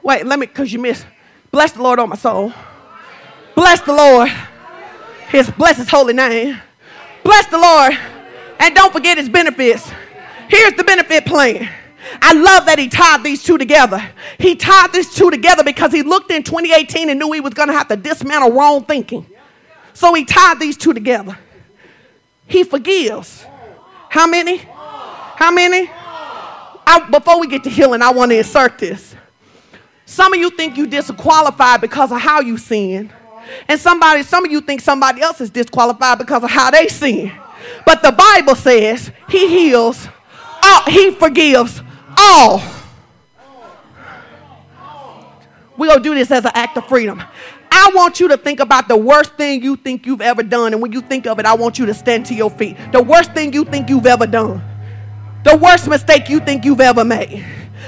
[0.00, 1.04] Wait, let me, because you missed.
[1.50, 2.52] Bless the Lord on my soul.
[3.56, 4.30] Bless the Lord.
[5.28, 6.56] His bless his holy name.
[7.24, 7.98] Bless the Lord.
[8.60, 9.90] And don't forget his benefits.
[10.46, 11.68] Here's the benefit plan.
[12.22, 14.00] I love that he tied these two together.
[14.38, 17.70] He tied these two together because he looked in 2018 and knew he was going
[17.70, 19.26] to have to dismantle wrong thinking.
[19.94, 21.36] So he tied these two together.
[22.46, 23.44] He forgives.
[24.10, 24.62] How many?
[25.38, 25.88] How many?
[25.88, 29.14] I, before we get to healing, I want to insert this.
[30.04, 33.12] Some of you think you disqualified because of how you sin.
[33.68, 37.30] And somebody, some of you think somebody else is disqualified because of how they sin.
[37.86, 40.08] But the Bible says he heals,
[40.60, 41.82] all, he forgives
[42.16, 42.60] all.
[45.76, 47.22] We're going to do this as an act of freedom.
[47.70, 50.72] I want you to think about the worst thing you think you've ever done.
[50.72, 52.76] And when you think of it, I want you to stand to your feet.
[52.90, 54.60] The worst thing you think you've ever done.
[55.48, 57.42] The worst mistake you think you've ever made.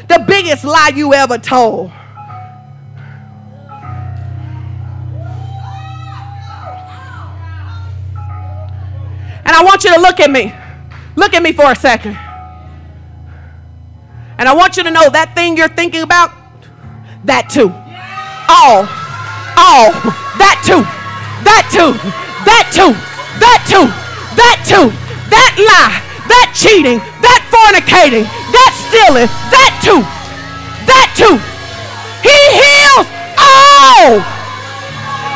[0.08, 1.92] The biggest lie you ever told.
[9.44, 10.54] And I want you to look at me.
[11.16, 12.16] Look at me for a second.
[14.38, 16.32] And I want you to know that thing you're thinking about,
[17.24, 17.68] that too.
[18.48, 18.88] All,
[19.60, 19.92] all,
[20.40, 20.80] that too,
[21.44, 21.92] that too,
[22.48, 22.96] that too,
[23.36, 23.84] that too,
[24.40, 24.88] that too,
[25.28, 30.00] that lie, that cheating, that fornicating, that stealing, that too,
[30.86, 31.36] that too.
[32.22, 33.06] He heals
[33.36, 34.22] all.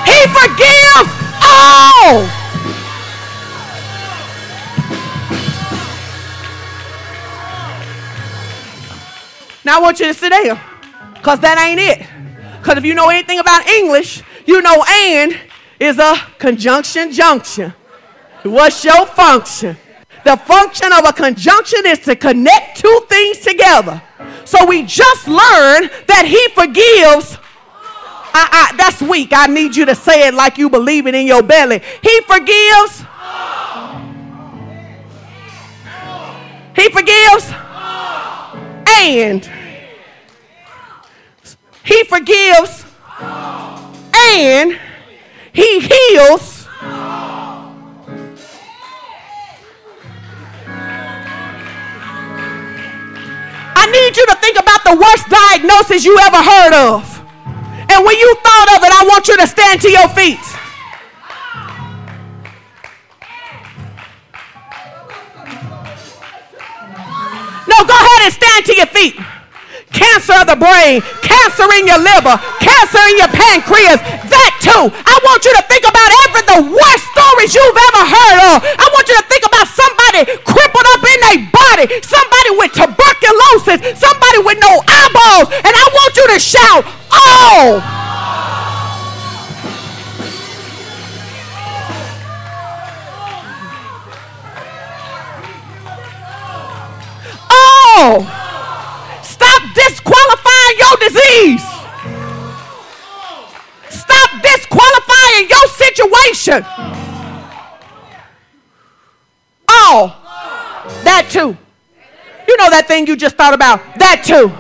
[0.06, 1.10] He forgives
[1.42, 2.24] all.
[9.64, 10.62] Now I want you to sit there,
[11.14, 12.06] because that ain't it.
[12.60, 15.36] Because if you know anything about English, you know and
[15.80, 17.72] is a conjunction junction.
[18.42, 19.76] What's your function?
[20.24, 24.02] The function of a conjunction is to connect two things together.
[24.44, 27.38] So we just learned that he forgives.
[28.36, 29.30] I, I, that's weak.
[29.32, 31.82] I need you to say it like you believe it in your belly.
[32.02, 33.04] He forgives.
[36.74, 37.52] He forgives
[38.86, 39.48] and
[41.84, 42.84] he forgives
[43.20, 44.80] and
[45.52, 46.63] he heals
[53.84, 57.04] I need you to think about the worst diagnosis you ever heard of.
[57.92, 60.40] And when you thought of it, I want you to stand to your feet.
[67.68, 69.20] No, go ahead and stand to your feet.
[69.94, 74.02] Cancer of the brain, cancer in your liver, cancer in your pancreas.
[74.26, 74.90] That too.
[74.90, 78.56] I want you to think about every the worst stories you've ever heard of.
[78.66, 84.02] I want you to think about somebody crippled up in their body, somebody with tuberculosis,
[84.02, 86.82] somebody with no eyeballs, and I want you to shout,
[87.14, 87.82] "Oh!"
[97.96, 98.43] Oh!
[99.74, 101.64] Disqualifying your disease.
[103.90, 106.64] Stop disqualifying your situation.
[109.68, 110.16] Oh,
[111.04, 111.56] that too.
[112.46, 113.80] You know that thing you just thought about?
[113.98, 114.52] That too.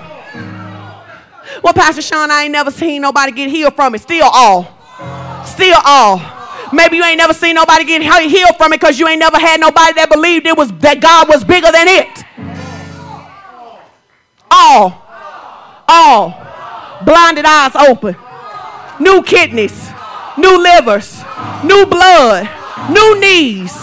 [1.62, 4.00] Well, Pastor Sean, I ain't never seen nobody get healed from it.
[4.00, 4.64] Still all.
[5.44, 6.20] Still all.
[6.72, 9.60] Maybe you ain't never seen nobody get healed from it because you ain't never had
[9.60, 12.24] nobody that believed it was that God was bigger than it.
[14.50, 15.03] All.
[15.88, 16.34] All.
[17.04, 18.16] Blinded eyes open.
[19.00, 19.90] New kidneys.
[20.38, 21.22] New livers.
[21.64, 22.48] New blood.
[22.90, 23.74] New knees.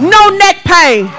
[0.00, 1.10] No neck pain.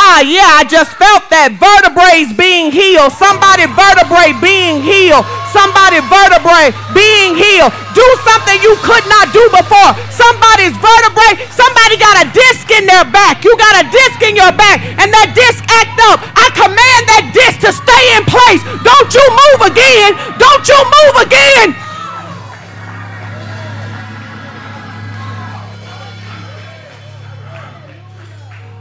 [0.00, 3.12] Uh-uh, yeah, I just felt that vertebrae being healed.
[3.12, 5.28] Somebody vertebrae being healed.
[5.52, 7.68] Somebody vertebrae being healed.
[7.92, 9.92] Do something you could not do before.
[10.08, 13.44] Somebody's vertebrae, somebody got a disc in their back.
[13.44, 16.24] You got a disc in your back, and that disc act up.
[16.32, 18.64] I command that disc to stay in place.
[18.80, 20.16] Don't you move again.
[20.40, 21.89] Don't you move again.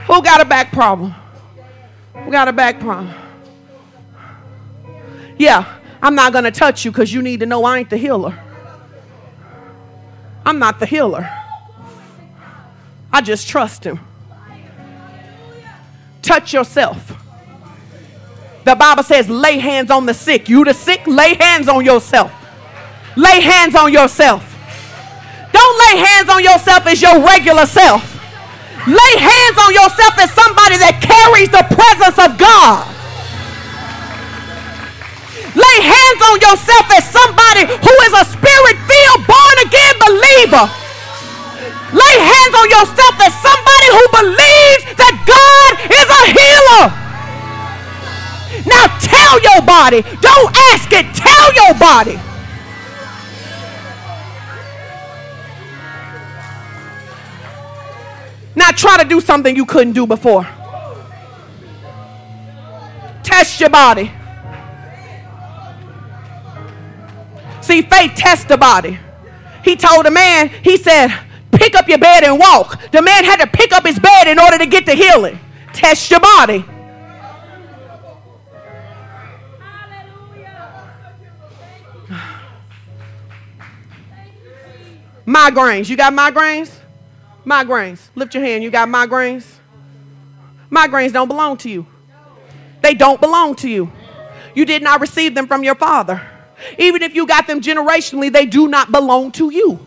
[0.09, 1.13] Who got a back problem?
[2.15, 3.13] Who got a back problem?
[5.37, 7.97] Yeah, I'm not going to touch you because you need to know I ain't the
[7.97, 8.37] healer.
[10.43, 11.29] I'm not the healer.
[13.13, 13.99] I just trust him.
[16.23, 17.13] Touch yourself.
[18.65, 20.49] The Bible says, lay hands on the sick.
[20.49, 22.33] You the sick, lay hands on yourself.
[23.15, 24.43] Lay hands on yourself.
[25.53, 28.18] Don't lay hands on yourself as your regular self.
[28.87, 32.87] Lay hands on yourself as somebody that carries the presence of God.
[35.51, 40.65] Lay hands on yourself as somebody who is a spirit filled, born again believer.
[41.91, 46.85] Lay hands on yourself as somebody who believes that God is a healer.
[48.63, 52.28] Now tell your body, don't ask it, tell your body.
[58.55, 60.47] Not try to do something you couldn't do before.
[63.23, 64.11] Test your body.
[67.61, 68.99] See, faith tests the body.
[69.63, 71.15] He told the man, he said,
[71.51, 72.91] pick up your bed and walk.
[72.91, 75.39] The man had to pick up his bed in order to get the healing.
[75.73, 76.65] Test your body.
[85.27, 85.89] Migraines.
[85.89, 86.78] You got migraines?
[87.49, 88.09] Migraines.
[88.15, 88.63] Lift your hand.
[88.63, 89.45] You got migraines?
[90.69, 91.87] Migraines don't belong to you.
[92.81, 93.91] They don't belong to you.
[94.53, 96.21] You did not receive them from your father.
[96.77, 99.79] Even if you got them generationally, they do not belong to you.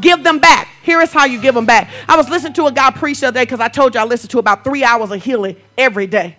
[0.00, 0.68] Give them back.
[0.82, 1.90] Here is how you give them back.
[2.08, 4.04] I was listening to a guy preach the other day because I told you I
[4.04, 6.36] listened to about three hours of healing every day.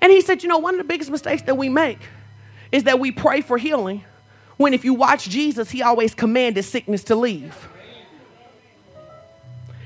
[0.00, 1.98] And he said, You know, one of the biggest mistakes that we make
[2.70, 4.04] is that we pray for healing
[4.56, 7.68] when if you watch Jesus, he always commanded sickness to leave.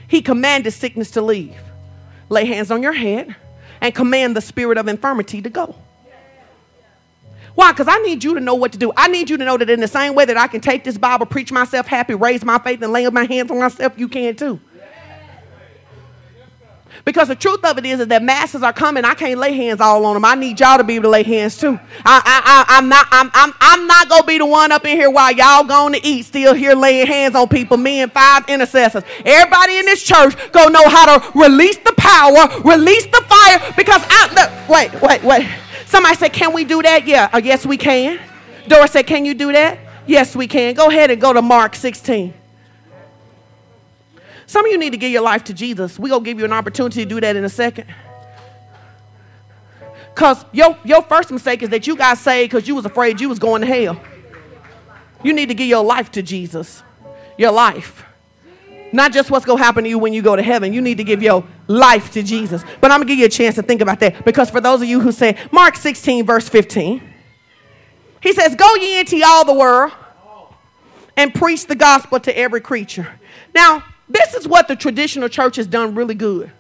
[0.09, 1.57] He commanded sickness to leave.
[2.29, 3.37] Lay hands on your head
[3.81, 5.77] and command the spirit of infirmity to go.
[7.55, 7.73] Why?
[7.73, 8.93] Because I need you to know what to do.
[8.97, 10.97] I need you to know that in the same way that I can take this
[10.97, 14.37] Bible, preach myself happy, raise my faith, and lay my hands on myself, you can
[14.37, 14.61] too.
[17.09, 19.03] Because the truth of it is, is that masses are coming.
[19.03, 20.27] I can't lay hands all on them.
[20.27, 21.81] I need y'all to be able to lay hands too.
[22.05, 24.95] I, I, am not, I'm, I'm, I'm not going to be the one up in
[24.95, 28.47] here while y'all going to eat, still here laying hands on people, me and five
[28.47, 29.05] intercessors.
[29.25, 34.03] Everybody in this church to know how to release the power, release the fire, because
[34.07, 35.49] I, the, wait, wait, wait.
[35.87, 37.07] Somebody said, can we do that?
[37.07, 38.21] Yeah, uh, yes, we can.
[38.67, 39.79] Dora said, can you do that?
[40.07, 40.75] Yes, we can.
[40.75, 42.35] Go ahead and go to Mark 16.
[44.49, 45.99] Some of you need to give your life to Jesus.
[45.99, 47.87] We're going to give you an opportunity to do that in a second.
[50.15, 53.29] Because your, your first mistake is that you got saved because you was afraid you
[53.29, 54.01] was going to hell.
[55.23, 56.83] You need to give your life to Jesus.
[57.37, 58.07] Your life.
[58.91, 60.73] Not just what's going to happen to you when you go to heaven.
[60.73, 62.65] You need to give your life to Jesus.
[62.81, 64.25] But I'm going to give you a chance to think about that.
[64.25, 67.03] Because for those of you who say, Mark 16, verse 15,
[68.23, 69.93] he says, Go ye into all the world
[71.19, 73.21] and preach the gospel to every creature.
[73.55, 76.51] Now, this is what the traditional church has done really good.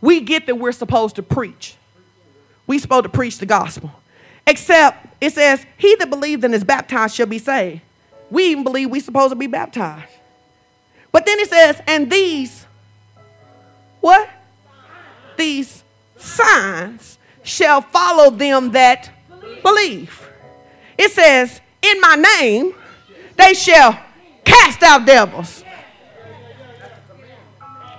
[0.00, 1.76] We get that we're supposed to preach.
[2.66, 3.90] We're supposed to preach the gospel.
[4.46, 7.80] Except it says, He that believes and is baptized shall be saved.
[8.30, 10.10] We even believe we're supposed to be baptized.
[11.10, 12.66] But then it says, and these,
[14.00, 14.28] what?
[15.36, 15.82] These
[16.16, 19.10] signs shall follow them that
[19.62, 20.28] believe.
[20.98, 22.74] It says, in my name,
[23.36, 23.98] they shall
[24.44, 25.64] cast out devils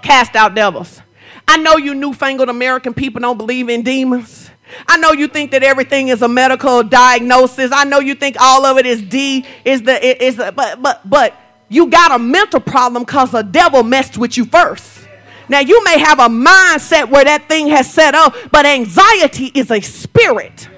[0.01, 1.01] cast out devils.
[1.47, 4.49] I know you newfangled American people don't believe in demons.
[4.87, 7.71] I know you think that everything is a medical diagnosis.
[7.73, 11.09] I know you think all of it is D is the is the, but but
[11.09, 11.35] but
[11.69, 15.07] you got a mental problem because a devil messed with you first.
[15.47, 19.71] Now you may have a mindset where that thing has set up, but anxiety is
[19.71, 20.69] a spirit.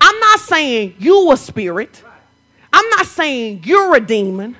[0.00, 2.02] I'm not saying you a spirit.
[2.72, 4.56] I'm not saying you're a demon,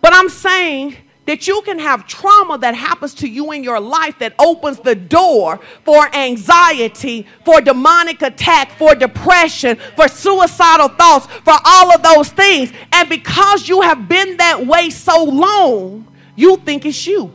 [0.00, 0.96] but I'm saying
[1.28, 4.94] that you can have trauma that happens to you in your life that opens the
[4.94, 12.30] door for anxiety, for demonic attack, for depression, for suicidal thoughts, for all of those
[12.30, 12.72] things.
[12.92, 17.30] And because you have been that way so long, you think it's you.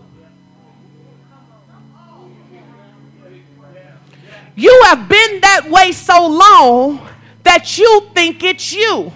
[4.56, 7.00] You have been that way so long
[7.44, 9.12] that you think it's you.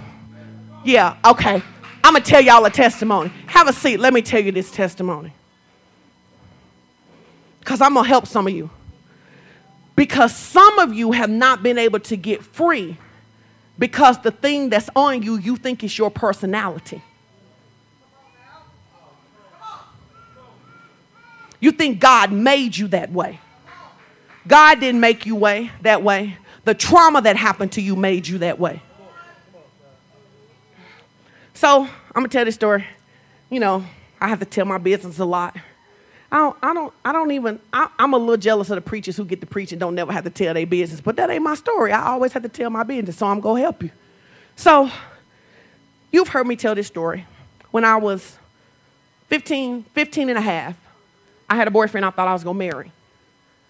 [0.86, 1.64] Yeah, okay.
[2.08, 3.34] I'm going to tell y'all a testimony.
[3.48, 4.00] Have a seat.
[4.00, 5.34] Let me tell you this testimony.
[7.60, 8.70] Because I'm going to help some of you.
[9.94, 12.96] Because some of you have not been able to get free
[13.78, 17.04] because the thing that's on you, you think is your personality.
[21.60, 23.42] You think God made you that way.
[24.48, 26.38] God didn't make you way that way.
[26.64, 28.82] The trauma that happened to you made you that way.
[31.58, 32.86] So I'm gonna tell this story.
[33.50, 33.84] You know,
[34.22, 35.58] I have to tell my business a lot.
[36.32, 39.18] I don't, I don't, I don't even, I, am a little jealous of the preachers
[39.18, 41.02] who get to preach and don't never have to tell their business.
[41.02, 41.92] But that ain't my story.
[41.94, 43.90] I always have to tell my business, so I'm gonna help you.
[44.56, 44.92] So,
[46.12, 47.26] you've heard me tell this story.
[47.72, 48.38] When I was
[49.30, 50.76] 15, 15 and a half,
[51.50, 52.92] I had a boyfriend I thought I was gonna marry.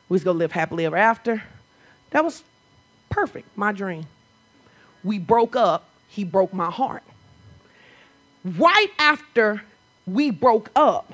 [0.10, 1.42] We was gonna live happily ever after.
[2.10, 2.44] That was
[3.10, 4.08] perfect, my dream.
[5.06, 7.04] We broke up, he broke my heart.
[8.56, 9.62] Right after
[10.06, 11.14] we broke up,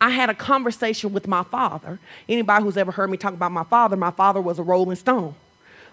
[0.00, 1.98] I had a conversation with my father.
[2.28, 5.34] Anybody who's ever heard me talk about my father, my father was a rolling stone.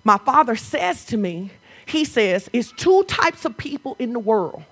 [0.04, 1.52] My father says to me,
[1.86, 4.64] he says, it's two types of people in the world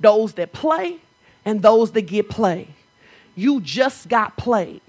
[0.00, 0.98] those that play
[1.44, 2.68] and those that get played.
[3.36, 4.80] You just got played.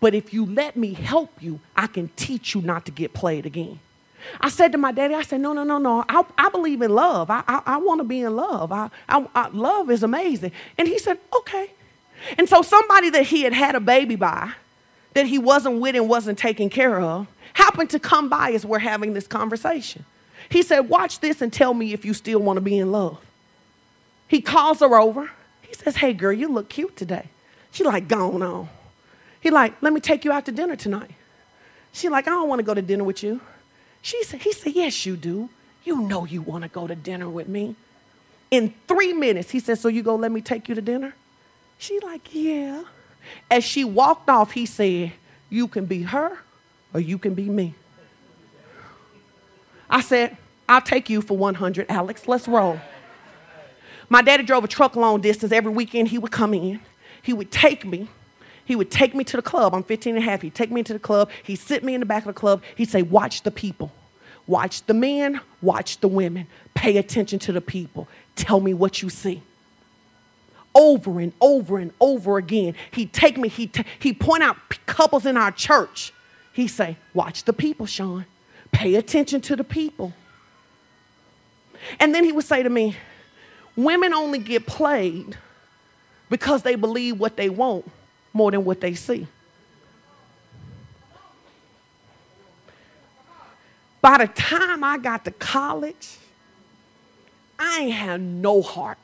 [0.00, 3.46] But if you let me help you, I can teach you not to get played
[3.46, 3.78] again.
[4.40, 6.04] I said to my daddy, I said, no, no, no, no.
[6.08, 7.30] I, I believe in love.
[7.30, 8.72] I, I, I want to be in love.
[8.72, 10.52] I, I, I, love is amazing.
[10.78, 11.70] And he said, okay.
[12.38, 14.52] And so somebody that he had had a baby by,
[15.14, 18.78] that he wasn't with and wasn't taking care of, happened to come by as we're
[18.78, 20.04] having this conversation.
[20.48, 23.18] He said, watch this and tell me if you still want to be in love.
[24.28, 25.30] He calls her over.
[25.62, 27.28] He says, hey, girl, you look cute today.
[27.70, 28.68] She like, gone on.
[29.40, 31.10] He like, let me take you out to dinner tonight.
[31.92, 33.40] She like, I don't want to go to dinner with you.
[34.02, 35.48] She said, he said, yes, you do.
[35.84, 37.76] You know you want to go to dinner with me.
[38.50, 41.14] In three minutes, he said, so you go let me take you to dinner?
[41.78, 42.84] She like, yeah.
[43.50, 45.12] As she walked off, he said,
[45.48, 46.38] you can be her
[46.92, 47.74] or you can be me.
[49.88, 50.36] I said,
[50.68, 52.26] I'll take you for 100, Alex.
[52.26, 52.80] Let's roll.
[54.08, 55.52] My daddy drove a truck long distance.
[55.52, 56.80] Every weekend he would come in.
[57.22, 58.08] He would take me.
[58.64, 59.74] He would take me to the club.
[59.74, 60.42] I'm 15 and a half.
[60.42, 61.30] He'd take me to the club.
[61.42, 62.62] He'd sit me in the back of the club.
[62.76, 63.92] He'd say, Watch the people.
[64.46, 65.40] Watch the men.
[65.60, 66.46] Watch the women.
[66.74, 68.08] Pay attention to the people.
[68.36, 69.42] Tell me what you see.
[70.74, 72.74] Over and over and over again.
[72.92, 74.56] He'd take me, he'd, t- he'd point out
[74.86, 76.12] couples in our church.
[76.52, 78.26] He'd say, Watch the people, Sean.
[78.70, 80.12] Pay attention to the people.
[81.98, 82.96] And then he would say to me,
[83.74, 85.36] Women only get played
[86.30, 87.90] because they believe what they want
[88.32, 89.26] more than what they see.
[94.00, 96.18] By the time I got to college,
[97.58, 98.98] I ain't had no heart.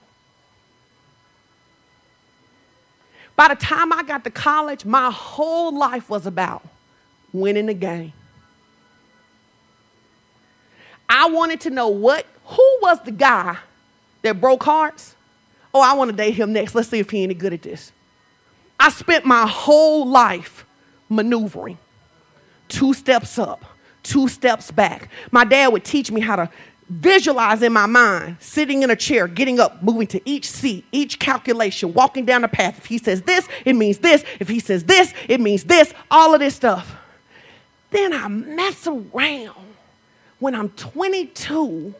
[3.36, 6.66] By the time I got to college, my whole life was about
[7.32, 8.12] winning the game.
[11.08, 13.56] I wanted to know what, who was the guy
[14.22, 15.14] that broke hearts?
[15.72, 16.74] Oh, I want to date him next.
[16.74, 17.92] Let's see if he any good at this.
[18.78, 20.64] I spent my whole life
[21.08, 21.78] maneuvering
[22.68, 23.64] two steps up,
[24.02, 25.10] two steps back.
[25.30, 26.50] My dad would teach me how to
[26.88, 31.18] visualize in my mind, sitting in a chair, getting up, moving to each seat, each
[31.18, 32.78] calculation, walking down the path.
[32.78, 34.24] If he says this, it means this.
[34.40, 36.94] If he says this, it means this, all of this stuff.
[37.90, 39.74] Then I mess around
[40.38, 41.94] when I'm 22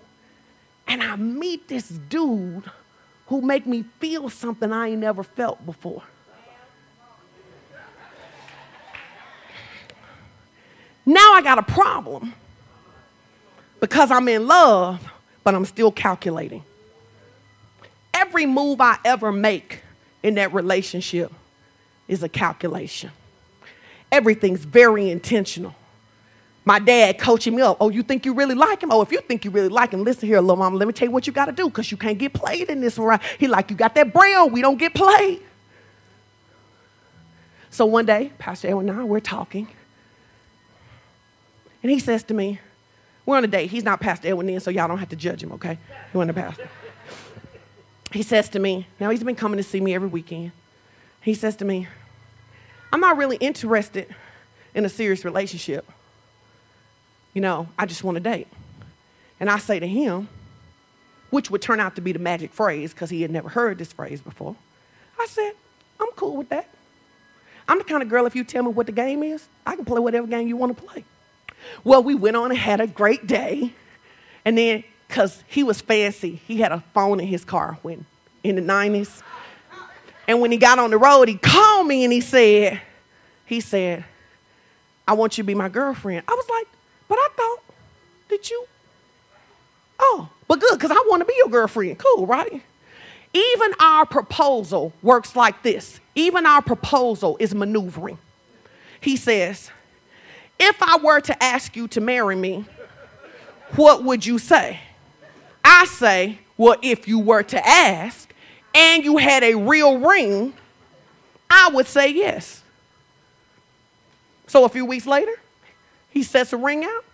[0.87, 2.70] and I meet this dude
[3.26, 6.03] who make me feel something I ain't never felt before.
[11.09, 12.35] Now I got a problem
[13.81, 15.11] because I'm in love,
[15.43, 16.63] but I'm still calculating.
[18.13, 19.81] Every move I ever make
[20.23, 21.33] in that relationship
[22.09, 23.11] is a calculation.
[24.13, 25.75] Everything's very intentional.
[26.67, 27.79] My dad coaching me up.
[27.81, 28.91] Oh, you think you really like him?
[28.93, 31.09] Oh, if you think you really like him, listen here, little mama, let me tell
[31.09, 32.99] you what you got to do because you can't get played in this.
[32.99, 33.23] Right?
[33.39, 35.41] He like, you got that braille, we don't get played.
[37.71, 39.69] So one day, Pastor Edwin and I, we're talking.
[41.89, 42.61] And he says to me,
[43.24, 43.70] We're on a date.
[43.70, 45.78] He's not Pastor Edwin then, so y'all don't have to judge him, okay?
[46.12, 46.68] He wasn't a pastor.
[48.12, 50.53] He says to me, Now he's been coming to see me every weekend.
[51.22, 51.89] He says to me,
[52.93, 54.14] I'm not really interested
[54.74, 55.91] in a serious relationship.
[57.32, 58.49] You know, I just want to date.
[59.41, 60.28] And I say to him,
[61.30, 63.95] which would turn out to be the magic phrase because he had never heard this
[63.95, 64.57] phrase before.
[65.18, 65.53] I said,
[65.99, 66.68] I'm cool with that.
[67.66, 69.86] I'm the kind of girl, if you tell me what the game is, I can
[69.86, 71.03] play whatever game you want to play.
[71.85, 73.73] Well, we went on and had a great day.
[74.45, 78.07] And then, because he was fancy, he had a phone in his car when
[78.45, 79.23] in the 90s.
[80.27, 82.81] And when he got on the road, he called me and he said,
[83.47, 84.05] he said,
[85.07, 86.25] I want you to be my girlfriend.
[86.29, 86.67] I was like,
[87.09, 87.61] but I thought
[88.29, 88.67] that you,
[89.99, 91.99] oh, but good, because I want to be your girlfriend.
[91.99, 92.63] Cool, right?
[93.33, 96.01] Even our proposal works like this.
[96.15, 98.19] Even our proposal is maneuvering.
[99.01, 99.71] He says,
[100.59, 102.65] if I were to ask you to marry me,
[103.77, 104.81] what would you say?
[105.65, 108.33] I say, well, if you were to ask
[108.75, 110.55] and you had a real ring,
[111.51, 112.63] I would say yes.
[114.47, 115.35] So a few weeks later,
[116.11, 117.05] he sets a ring out.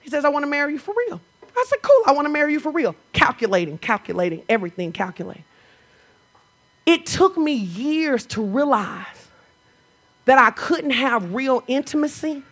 [0.00, 1.20] He says, I want to marry you for real.
[1.42, 2.96] I said, cool, I want to marry you for real.
[3.12, 5.44] Calculating, calculating, everything calculating.
[6.86, 9.06] It took me years to realize
[10.24, 12.42] that I couldn't have real intimacy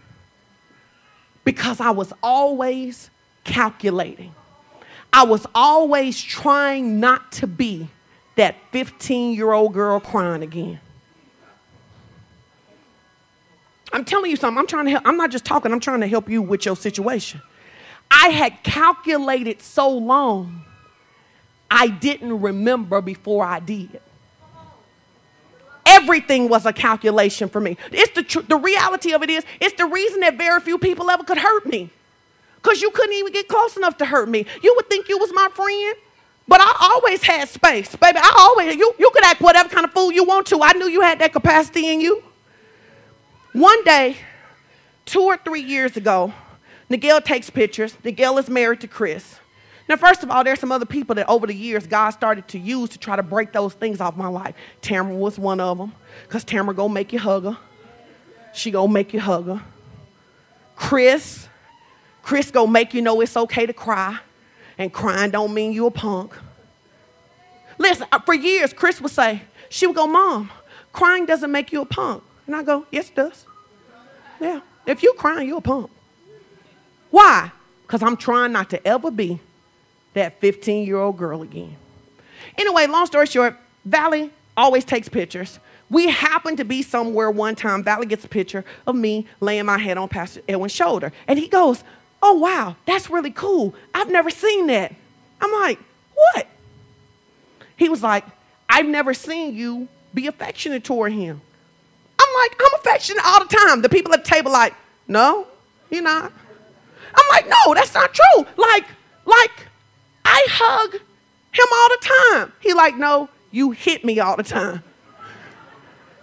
[1.48, 3.08] because I was always
[3.42, 4.34] calculating.
[5.14, 7.88] I was always trying not to be
[8.36, 10.78] that 15 year old girl crying again.
[13.94, 14.58] I'm telling you something.
[14.58, 15.04] I'm trying to help.
[15.06, 17.40] I'm not just talking, I'm trying to help you with your situation.
[18.10, 20.66] I had calculated so long,
[21.70, 24.02] I didn't remember before I did.
[25.88, 27.76] Everything was a calculation for me.
[27.90, 31.10] It's the, tr- the reality of it is, it's the reason that very few people
[31.10, 31.90] ever could hurt me.
[32.56, 34.44] Because you couldn't even get close enough to hurt me.
[34.62, 35.96] You would think you was my friend,
[36.46, 37.96] but I always had space.
[37.96, 40.60] Baby, I always, you, you could act whatever kind of fool you want to.
[40.62, 42.22] I knew you had that capacity in you.
[43.52, 44.16] One day,
[45.06, 46.34] two or three years ago,
[46.90, 47.96] Nigel takes pictures.
[48.04, 49.38] Nigel is married to Chris.
[49.88, 52.58] Now, first of all, there's some other people that over the years God started to
[52.58, 54.54] use to try to break those things off my life.
[54.82, 57.56] Tamara was one of them, because Tamara gonna make you hug her.
[58.52, 59.62] She gonna make you hug her.
[60.76, 61.48] Chris,
[62.22, 64.18] Chris gonna make you know it's okay to cry,
[64.76, 66.34] and crying don't mean you a punk.
[67.78, 70.50] Listen, uh, for years, Chris would say, she would go, Mom,
[70.92, 72.22] crying doesn't make you a punk.
[72.46, 73.46] And I go, Yes, it does.
[74.40, 74.60] Yeah.
[74.86, 75.90] If you're crying, you're a punk.
[77.10, 77.52] Why?
[77.82, 79.40] Because I'm trying not to ever be
[80.18, 81.76] that 15 year old girl again.
[82.56, 85.58] Anyway, long story short, Valley always takes pictures.
[85.90, 87.82] We happen to be somewhere one time.
[87.82, 91.12] Valley gets a picture of me laying my head on Pastor Edwin's shoulder.
[91.26, 91.82] And he goes,
[92.22, 93.74] Oh, wow, that's really cool.
[93.94, 94.94] I've never seen that.
[95.40, 95.78] I'm like,
[96.14, 96.46] What?
[97.76, 98.24] He was like,
[98.68, 101.40] I've never seen you be affectionate toward him.
[102.18, 103.82] I'm like, I'm affectionate all the time.
[103.82, 104.74] The people at the table, like,
[105.06, 105.46] No,
[105.90, 106.32] you're not.
[107.14, 108.46] I'm like, No, that's not true.
[108.56, 108.84] Like,
[109.24, 109.67] like,
[110.38, 112.52] I hug him all the time.
[112.60, 114.84] He like, no, you hit me all the time.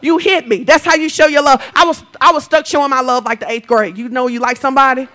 [0.02, 0.64] You hit me.
[0.64, 1.62] That's how you show your love.
[1.76, 3.98] I was I was stuck showing my love like the eighth grade.
[3.98, 5.08] You know you like somebody.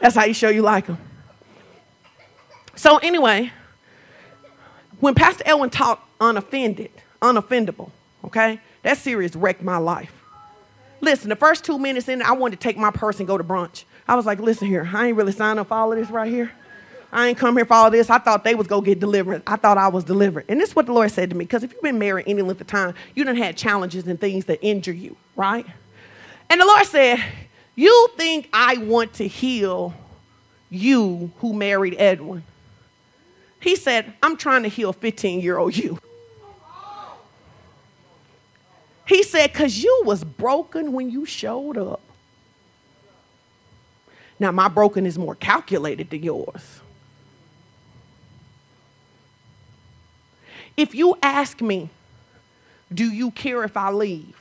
[0.00, 0.98] That's how you show you like them.
[2.74, 3.52] So anyway,
[5.00, 6.90] when Pastor Elwin taught unoffended,
[7.20, 7.90] unoffendable,
[8.24, 10.12] okay, that series wrecked my life.
[11.02, 13.44] Listen, the first two minutes in, I wanted to take my purse and go to
[13.44, 13.84] brunch.
[14.06, 16.30] I was like, listen here, I ain't really signed up for all of this right
[16.30, 16.52] here.
[17.12, 18.08] I ain't come here for all this.
[18.08, 19.42] I thought they was gonna get delivered.
[19.46, 20.44] I thought I was delivered.
[20.48, 22.42] And this is what the Lord said to me, because if you've been married any
[22.42, 25.66] length of time, you done had challenges and things that injure you, right?
[26.48, 27.22] And the Lord said,
[27.74, 29.94] You think I want to heal
[30.70, 32.44] you who married Edwin?
[33.60, 35.98] He said, I'm trying to heal 15 year old you.
[39.10, 42.00] He said, because you was broken when you showed up.
[44.38, 46.79] Now, my broken is more calculated than yours.
[50.80, 51.90] If you ask me,
[52.92, 54.34] do you care if I leave?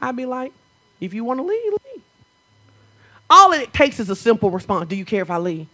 [0.00, 0.50] I'd be like,
[0.98, 2.02] if you want to leave, leave.
[3.28, 4.88] All it takes is a simple response.
[4.88, 5.66] Do you care if I leave?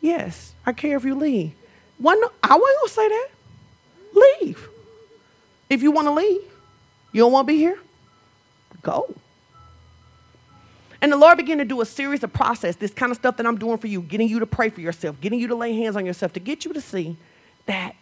[0.00, 1.52] Yes, I care if you leave.
[1.98, 3.28] One, I wasn't gonna say that.
[4.14, 4.68] Leave.
[5.68, 6.40] If you want to leave,
[7.12, 7.78] you don't want to be here,
[8.80, 9.14] go.
[11.02, 13.46] And the Lord began to do a series of process, this kind of stuff that
[13.46, 15.94] I'm doing for you, getting you to pray for yourself, getting you to lay hands
[15.94, 17.18] on yourself, to get you to see
[17.66, 17.94] that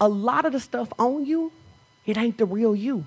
[0.00, 1.52] a lot of the stuff on you,
[2.06, 3.04] it ain't the real you.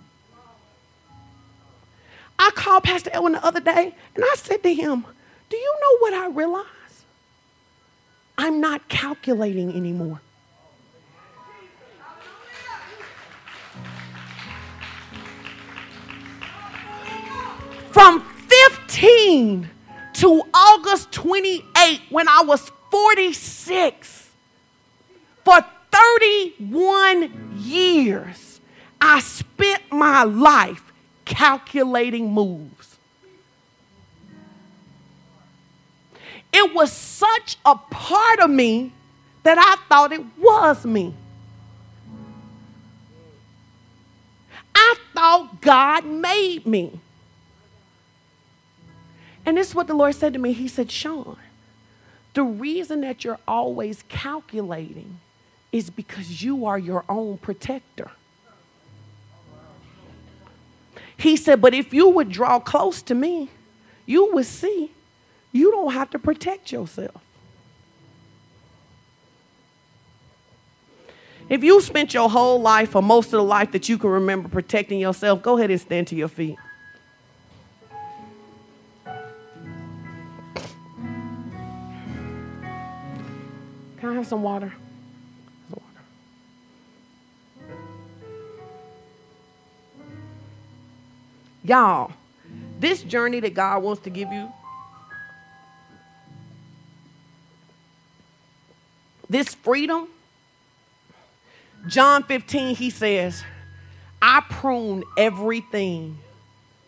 [2.37, 5.05] I called Pastor Elwin the other day and I said to him,
[5.49, 6.65] Do you know what I realize?
[8.37, 10.21] I'm not calculating anymore.
[17.91, 19.69] From 15
[20.13, 24.31] to August 28, when I was 46,
[25.45, 25.63] for
[25.93, 28.59] 31 years,
[28.99, 30.91] I spent my life
[31.25, 32.97] calculating moves.
[36.51, 38.91] It was such a part of me
[39.43, 41.13] that I thought it was me.
[44.75, 46.99] I thought God made me.
[49.45, 50.53] And this is what the Lord said to me.
[50.53, 51.37] He said, Sean,
[52.33, 55.19] the reason that you're always calculating
[55.73, 58.11] is because you are your own protector.
[61.17, 63.49] He said, But if you would draw close to me,
[64.05, 64.91] you would see
[65.51, 67.21] you don't have to protect yourself.
[71.49, 74.49] If you spent your whole life or most of the life that you can remember
[74.49, 76.57] protecting yourself, go ahead and stand to your feet.
[83.97, 84.73] Can I have some water?
[91.63, 92.11] Y'all,
[92.79, 94.51] this journey that God wants to give you,
[99.29, 100.07] this freedom,
[101.87, 103.43] John 15, he says,
[104.21, 106.17] I prune everything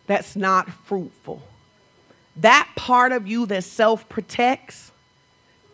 [0.07, 1.41] that's not fruitful.
[2.37, 4.91] That part of you that self protects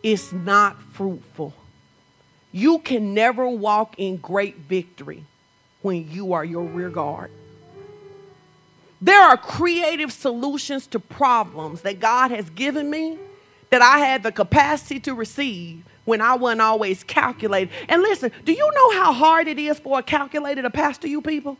[0.02, 1.54] is not fruitful.
[2.52, 5.24] You can never walk in great victory
[5.80, 7.30] when you are your rear guard.
[9.02, 13.18] There are creative solutions to problems that God has given me
[13.70, 17.72] that I had the capacity to receive when I wasn't always calculated.
[17.88, 21.20] And listen, do you know how hard it is for a calculator to pastor you
[21.20, 21.58] people?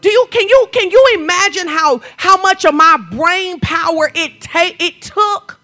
[0.00, 4.40] Do you can you can you imagine how how much of my brain power it
[4.40, 5.58] take it took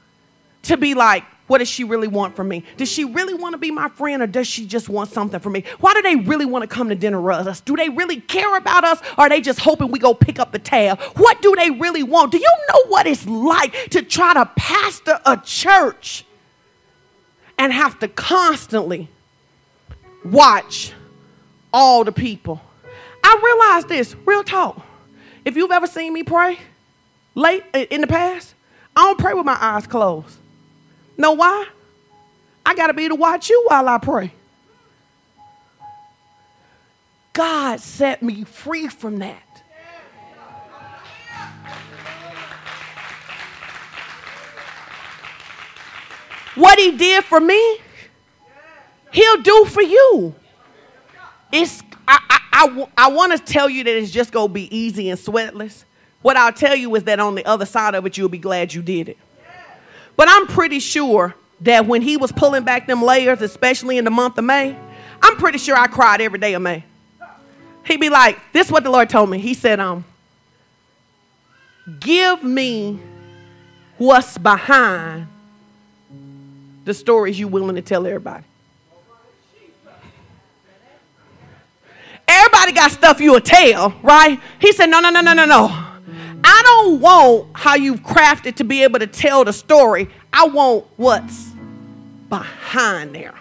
[0.62, 2.64] to be like what does she really want from me?
[2.78, 5.52] Does she really want to be my friend or does she just want something from
[5.52, 5.64] me?
[5.78, 7.60] Why do they really want to come to dinner with us?
[7.60, 10.52] Do they really care about us or are they just hoping we go pick up
[10.52, 11.00] the tab?
[11.16, 12.32] What do they really want?
[12.32, 16.24] Do you know what it's like to try to pastor a church
[17.58, 19.08] and have to constantly
[20.24, 20.92] watch
[21.74, 22.62] all the people?
[23.22, 24.84] I realize this, real talk.
[25.44, 26.58] If you've ever seen me pray
[27.34, 28.54] late in the past,
[28.96, 30.38] I don't pray with my eyes closed.
[31.16, 31.66] Know why?
[32.66, 34.32] I got to be to watch you while I pray.
[37.32, 39.40] God set me free from that.
[46.54, 47.78] What he did for me,
[49.12, 50.34] he'll do for you.
[51.52, 54.74] It's I, I, I, I want to tell you that it's just going to be
[54.76, 55.84] easy and sweatless.
[56.22, 58.72] What I'll tell you is that on the other side of it, you'll be glad
[58.72, 59.18] you did it.
[60.16, 64.10] But I'm pretty sure that when he was pulling back them layers, especially in the
[64.10, 64.76] month of May,
[65.22, 66.84] I'm pretty sure I cried every day of May.
[67.84, 69.38] He'd be like, This is what the Lord told me.
[69.38, 70.04] He said, um,
[72.00, 73.00] Give me
[73.98, 75.26] what's behind
[76.84, 78.44] the stories you're willing to tell everybody.
[82.26, 84.40] Everybody got stuff you'll tell, right?
[84.58, 85.93] He said, No, no, no, no, no, no.
[86.46, 90.08] I don't want how you've crafted to be able to tell the story.
[90.30, 91.50] I want what's
[92.28, 93.34] behind there.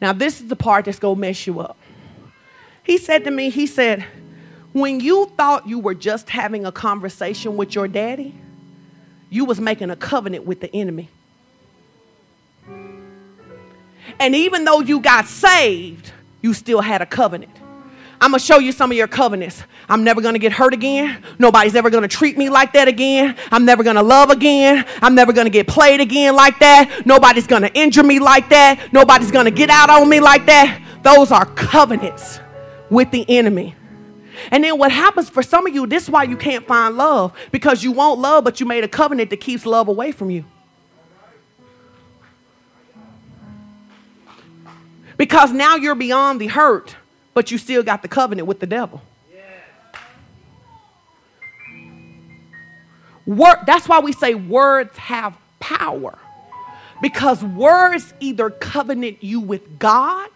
[0.00, 1.76] Now, this is the part that's going to mess you up.
[2.82, 4.06] He said to me, He said,
[4.72, 8.34] when you thought you were just having a conversation with your daddy,
[9.28, 11.08] you was making a covenant with the enemy.
[14.18, 17.54] And even though you got saved, you still had a covenant.
[18.20, 19.64] I'm gonna show you some of your covenants.
[19.88, 21.24] I'm never gonna get hurt again.
[21.38, 23.34] Nobody's ever gonna treat me like that again.
[23.50, 24.84] I'm never gonna love again.
[25.00, 27.06] I'm never gonna get played again like that.
[27.06, 28.92] Nobody's gonna injure me like that.
[28.92, 30.82] Nobody's gonna get out on me like that.
[31.02, 32.40] Those are covenants
[32.90, 33.74] with the enemy.
[34.50, 37.32] And then what happens for some of you, this is why you can't find love
[37.52, 40.44] because you want love, but you made a covenant that keeps love away from you.
[45.16, 46.96] Because now you're beyond the hurt
[47.34, 49.02] but you still got the covenant with the devil.
[53.26, 56.18] Word, that's why we say words have power.
[57.00, 60.28] Because words either covenant you with God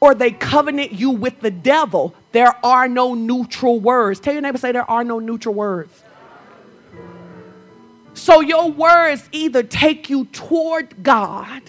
[0.00, 2.14] or they covenant you with the devil.
[2.32, 4.20] There are no neutral words.
[4.20, 6.02] Tell your neighbor, say, there are no neutral words.
[8.14, 11.62] So your words either take you toward God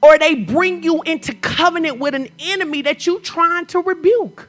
[0.00, 4.48] or they bring you into covenant with an enemy that you're trying to rebuke.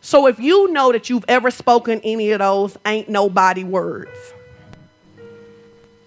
[0.00, 4.10] So if you know that you've ever spoken any of those ain't nobody words,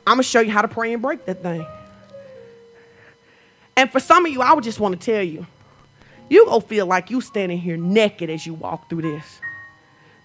[0.08, 1.66] I'm to show you how to pray and break that thing.
[3.78, 5.46] And for some of you, I would just want to tell you,
[6.30, 9.42] you to feel like you standing here naked as you walk through this.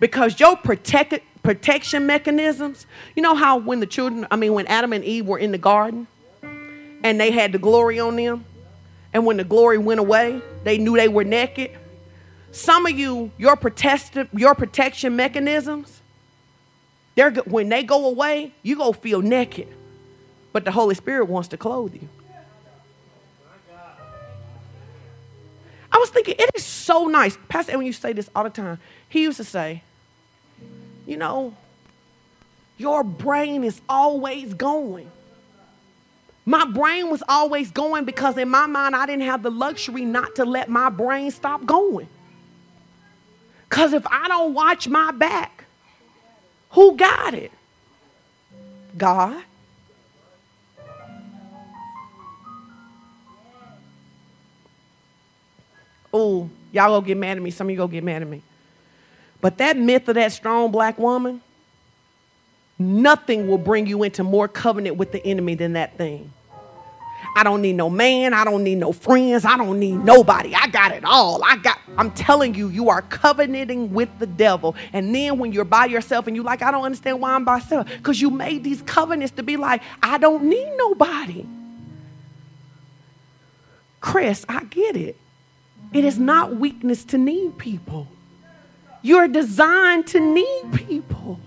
[0.01, 2.87] Because your protected protection mechanisms.
[3.15, 5.59] You know how when the children, I mean, when Adam and Eve were in the
[5.59, 6.09] garden
[6.43, 8.45] and they had the glory on them,
[9.13, 11.71] and when the glory went away, they knew they were naked.
[12.51, 16.03] Some of you, your protective, your protection mechanisms,
[17.15, 19.69] they're when they go away, you go feel naked,
[20.53, 22.09] but the Holy Spirit wants to clothe you.
[25.93, 27.39] I was thinking, it is so nice.
[27.49, 28.79] Pastor when you say this all the time.
[29.09, 29.85] He used to say,
[31.07, 31.55] you know,
[32.77, 35.11] your brain is always going.
[36.45, 40.37] My brain was always going because in my mind, I didn't have the luxury not
[40.37, 42.09] to let my brain stop going.
[43.69, 45.65] Because if I don't watch my back,
[46.71, 47.51] who got it?
[48.97, 49.43] God.
[56.13, 57.51] Oh, Y'all go get mad at me.
[57.51, 58.43] Some of you go get mad at me.
[59.41, 61.41] But that myth of that strong black woman,
[62.79, 66.33] nothing will bring you into more covenant with the enemy than that thing.
[67.35, 68.33] I don't need no man.
[68.33, 69.45] I don't need no friends.
[69.45, 70.55] I don't need nobody.
[70.55, 71.43] I got it all.
[71.45, 74.75] I got, I'm telling you, you are covenanting with the devil.
[74.93, 77.59] And then when you're by yourself and you're like, I don't understand why I'm by
[77.59, 81.45] myself, because you made these covenants to be like, I don't need nobody.
[84.01, 85.17] Chris, I get it.
[85.93, 88.09] It is not weakness to need people.
[89.07, 91.39] You're designed to need people.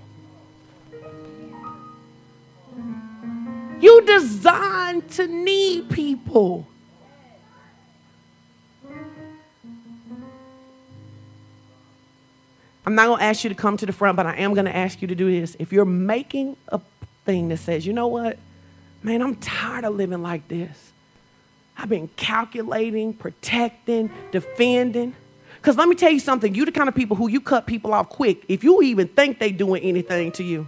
[3.81, 6.65] You designed to need people.
[12.85, 14.63] I'm not going to ask you to come to the front, but I am going
[14.63, 15.57] to ask you to do this.
[15.59, 16.79] If you're making a
[17.25, 18.39] thing that says, you know what,
[19.03, 20.93] man, I'm tired of living like this.
[21.77, 25.13] I've been calculating, protecting, defending.
[25.59, 27.93] Because let me tell you something, you the kind of people who you cut people
[27.93, 30.67] off quick if you even think they doing anything to you.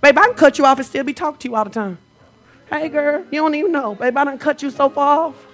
[0.00, 1.98] Babe, I can cut you off and still be talking to you all the time.
[2.70, 3.94] Hey, girl, you don't even know.
[3.94, 5.46] Babe, I done cut you so far off.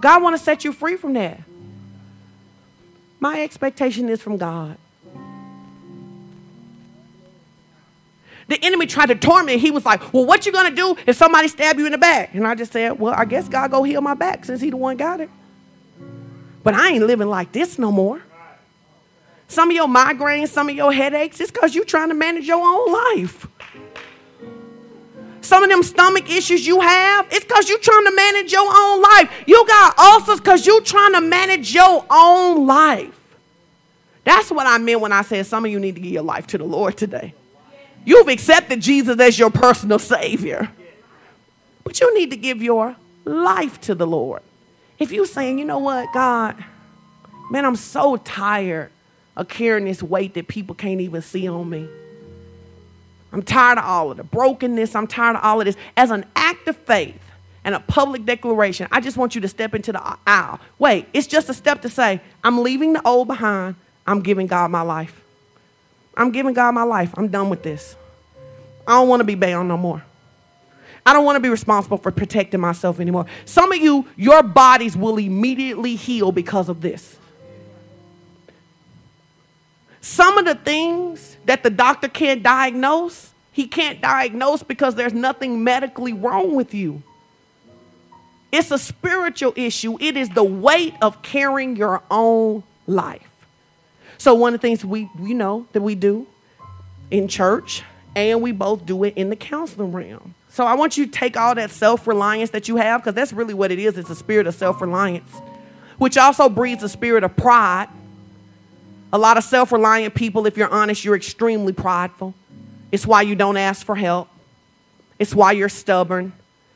[0.00, 1.40] God want to set you free from that.
[3.20, 4.76] My expectation is from God.
[8.48, 9.60] The enemy tried to torment.
[9.60, 12.34] He was like, well, what you to do if somebody stab you in the back?
[12.34, 14.76] And I just said, well, I guess God go heal my back since he the
[14.76, 15.30] one got it.
[16.62, 18.22] But I ain't living like this no more.
[19.48, 22.64] Some of your migraines, some of your headaches, it's because you're trying to manage your
[22.64, 23.46] own life.
[25.42, 29.02] Some of them stomach issues you have, it's because you're trying to manage your own
[29.02, 29.44] life.
[29.46, 33.18] You got ulcers because you're trying to manage your own life.
[34.24, 36.46] That's what I meant when I said some of you need to give your life
[36.48, 37.34] to the Lord today.
[38.04, 40.70] You've accepted Jesus as your personal Savior,
[41.84, 44.42] but you need to give your life to the Lord.
[45.02, 46.62] If you're saying, you know what, God,
[47.50, 48.92] man, I'm so tired
[49.36, 51.88] of carrying this weight that people can't even see on me.
[53.32, 54.94] I'm tired of all of the brokenness.
[54.94, 55.76] I'm tired of all of this.
[55.96, 57.20] As an act of faith
[57.64, 60.60] and a public declaration, I just want you to step into the aisle.
[60.78, 63.74] Wait, it's just a step to say, I'm leaving the old behind.
[64.06, 65.20] I'm giving God my life.
[66.16, 67.12] I'm giving God my life.
[67.16, 67.96] I'm done with this.
[68.86, 70.04] I don't want to be bound no more.
[71.04, 73.26] I don't want to be responsible for protecting myself anymore.
[73.44, 77.18] Some of you, your bodies will immediately heal because of this.
[80.00, 85.62] Some of the things that the doctor can't diagnose, he can't diagnose because there's nothing
[85.62, 87.02] medically wrong with you.
[88.52, 89.96] It's a spiritual issue.
[90.00, 93.28] It is the weight of carrying your own life.
[94.18, 96.26] So one of the things we you know that we do
[97.10, 97.82] in church
[98.14, 100.34] and we both do it in the counseling realm.
[100.52, 103.54] So I want you to take all that self-reliance that you have because that's really
[103.54, 103.96] what it is.
[103.98, 105.30] It's a spirit of self-reliance,
[105.98, 107.88] which also breeds a spirit of pride
[109.12, 112.34] a lot of self reliant people, if you're honest, you're extremely prideful.
[112.90, 114.28] It's why you don't ask for help.
[115.18, 116.32] It's why you're stubborn.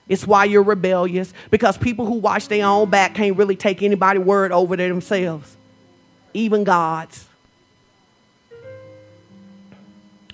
[0.09, 1.33] It's why you're rebellious.
[1.51, 5.57] Because people who watch their own back can't really take anybody's word over to themselves,
[6.35, 7.27] even God's.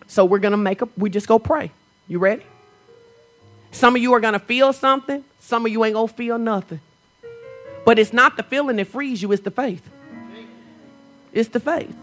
[0.09, 1.71] So we're to make a, we just go pray.
[2.07, 2.45] You ready?
[3.73, 6.39] Some of you are going to feel something, some of you ain't going to feel
[6.39, 6.81] nothing.
[7.85, 9.83] But it's not the feeling that frees you, it's the faith.
[11.33, 11.97] It's the faith.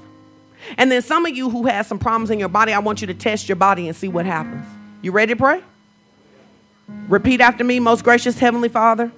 [0.78, 3.08] And then some of you who have some problems in your body, I want you
[3.08, 4.66] to test your body and see what happens.
[5.02, 5.64] You ready to pray?
[7.08, 9.12] Repeat after me, most gracious Heavenly Father.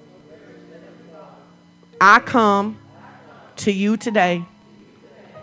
[2.00, 2.78] I come
[3.58, 4.44] to you today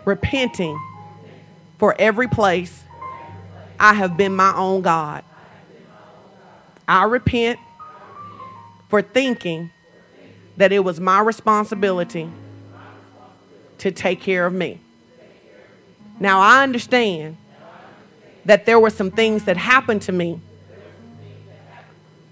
[0.05, 0.79] repenting
[1.77, 2.83] for every place
[3.79, 5.23] I have been my own God.
[6.89, 7.59] I repent
[8.87, 9.69] for thinking
[10.57, 12.27] that it was my responsibility
[13.77, 14.81] to take care of me.
[16.19, 17.37] Now, I understand
[18.43, 20.41] that there were some things that happened to me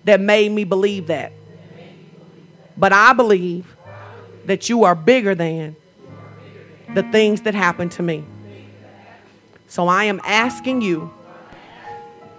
[0.05, 1.33] that made me believe that.
[2.75, 3.75] But I believe
[4.45, 5.75] that you are bigger than
[6.95, 8.25] the things that happened to me.
[9.67, 11.13] So I am asking you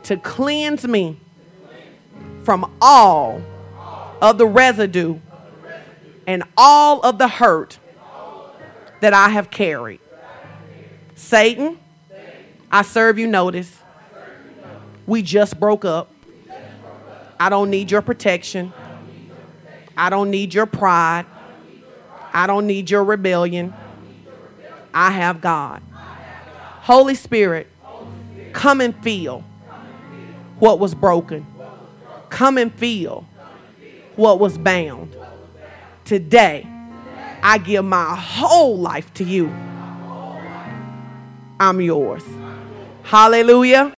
[0.02, 1.20] to cleanse me
[2.48, 3.42] from all
[4.22, 5.18] of the residue
[6.26, 7.78] and all of the hurt
[9.00, 10.00] that I have carried.
[11.14, 11.78] Satan,
[12.72, 13.76] I serve you notice.
[15.06, 16.10] We just broke up.
[17.38, 18.72] I don't need your protection.
[19.94, 21.26] I don't need your pride.
[22.32, 23.74] I don't need your rebellion.
[24.94, 25.82] I have God.
[26.80, 27.66] Holy Spirit,
[28.54, 29.44] come and feel
[30.58, 31.46] what was broken.
[32.30, 33.26] Come and feel
[34.16, 35.16] what was bound.
[36.04, 36.66] Today,
[37.42, 39.48] I give my whole life to you.
[41.60, 42.24] I'm yours.
[43.02, 43.84] Hallelujah.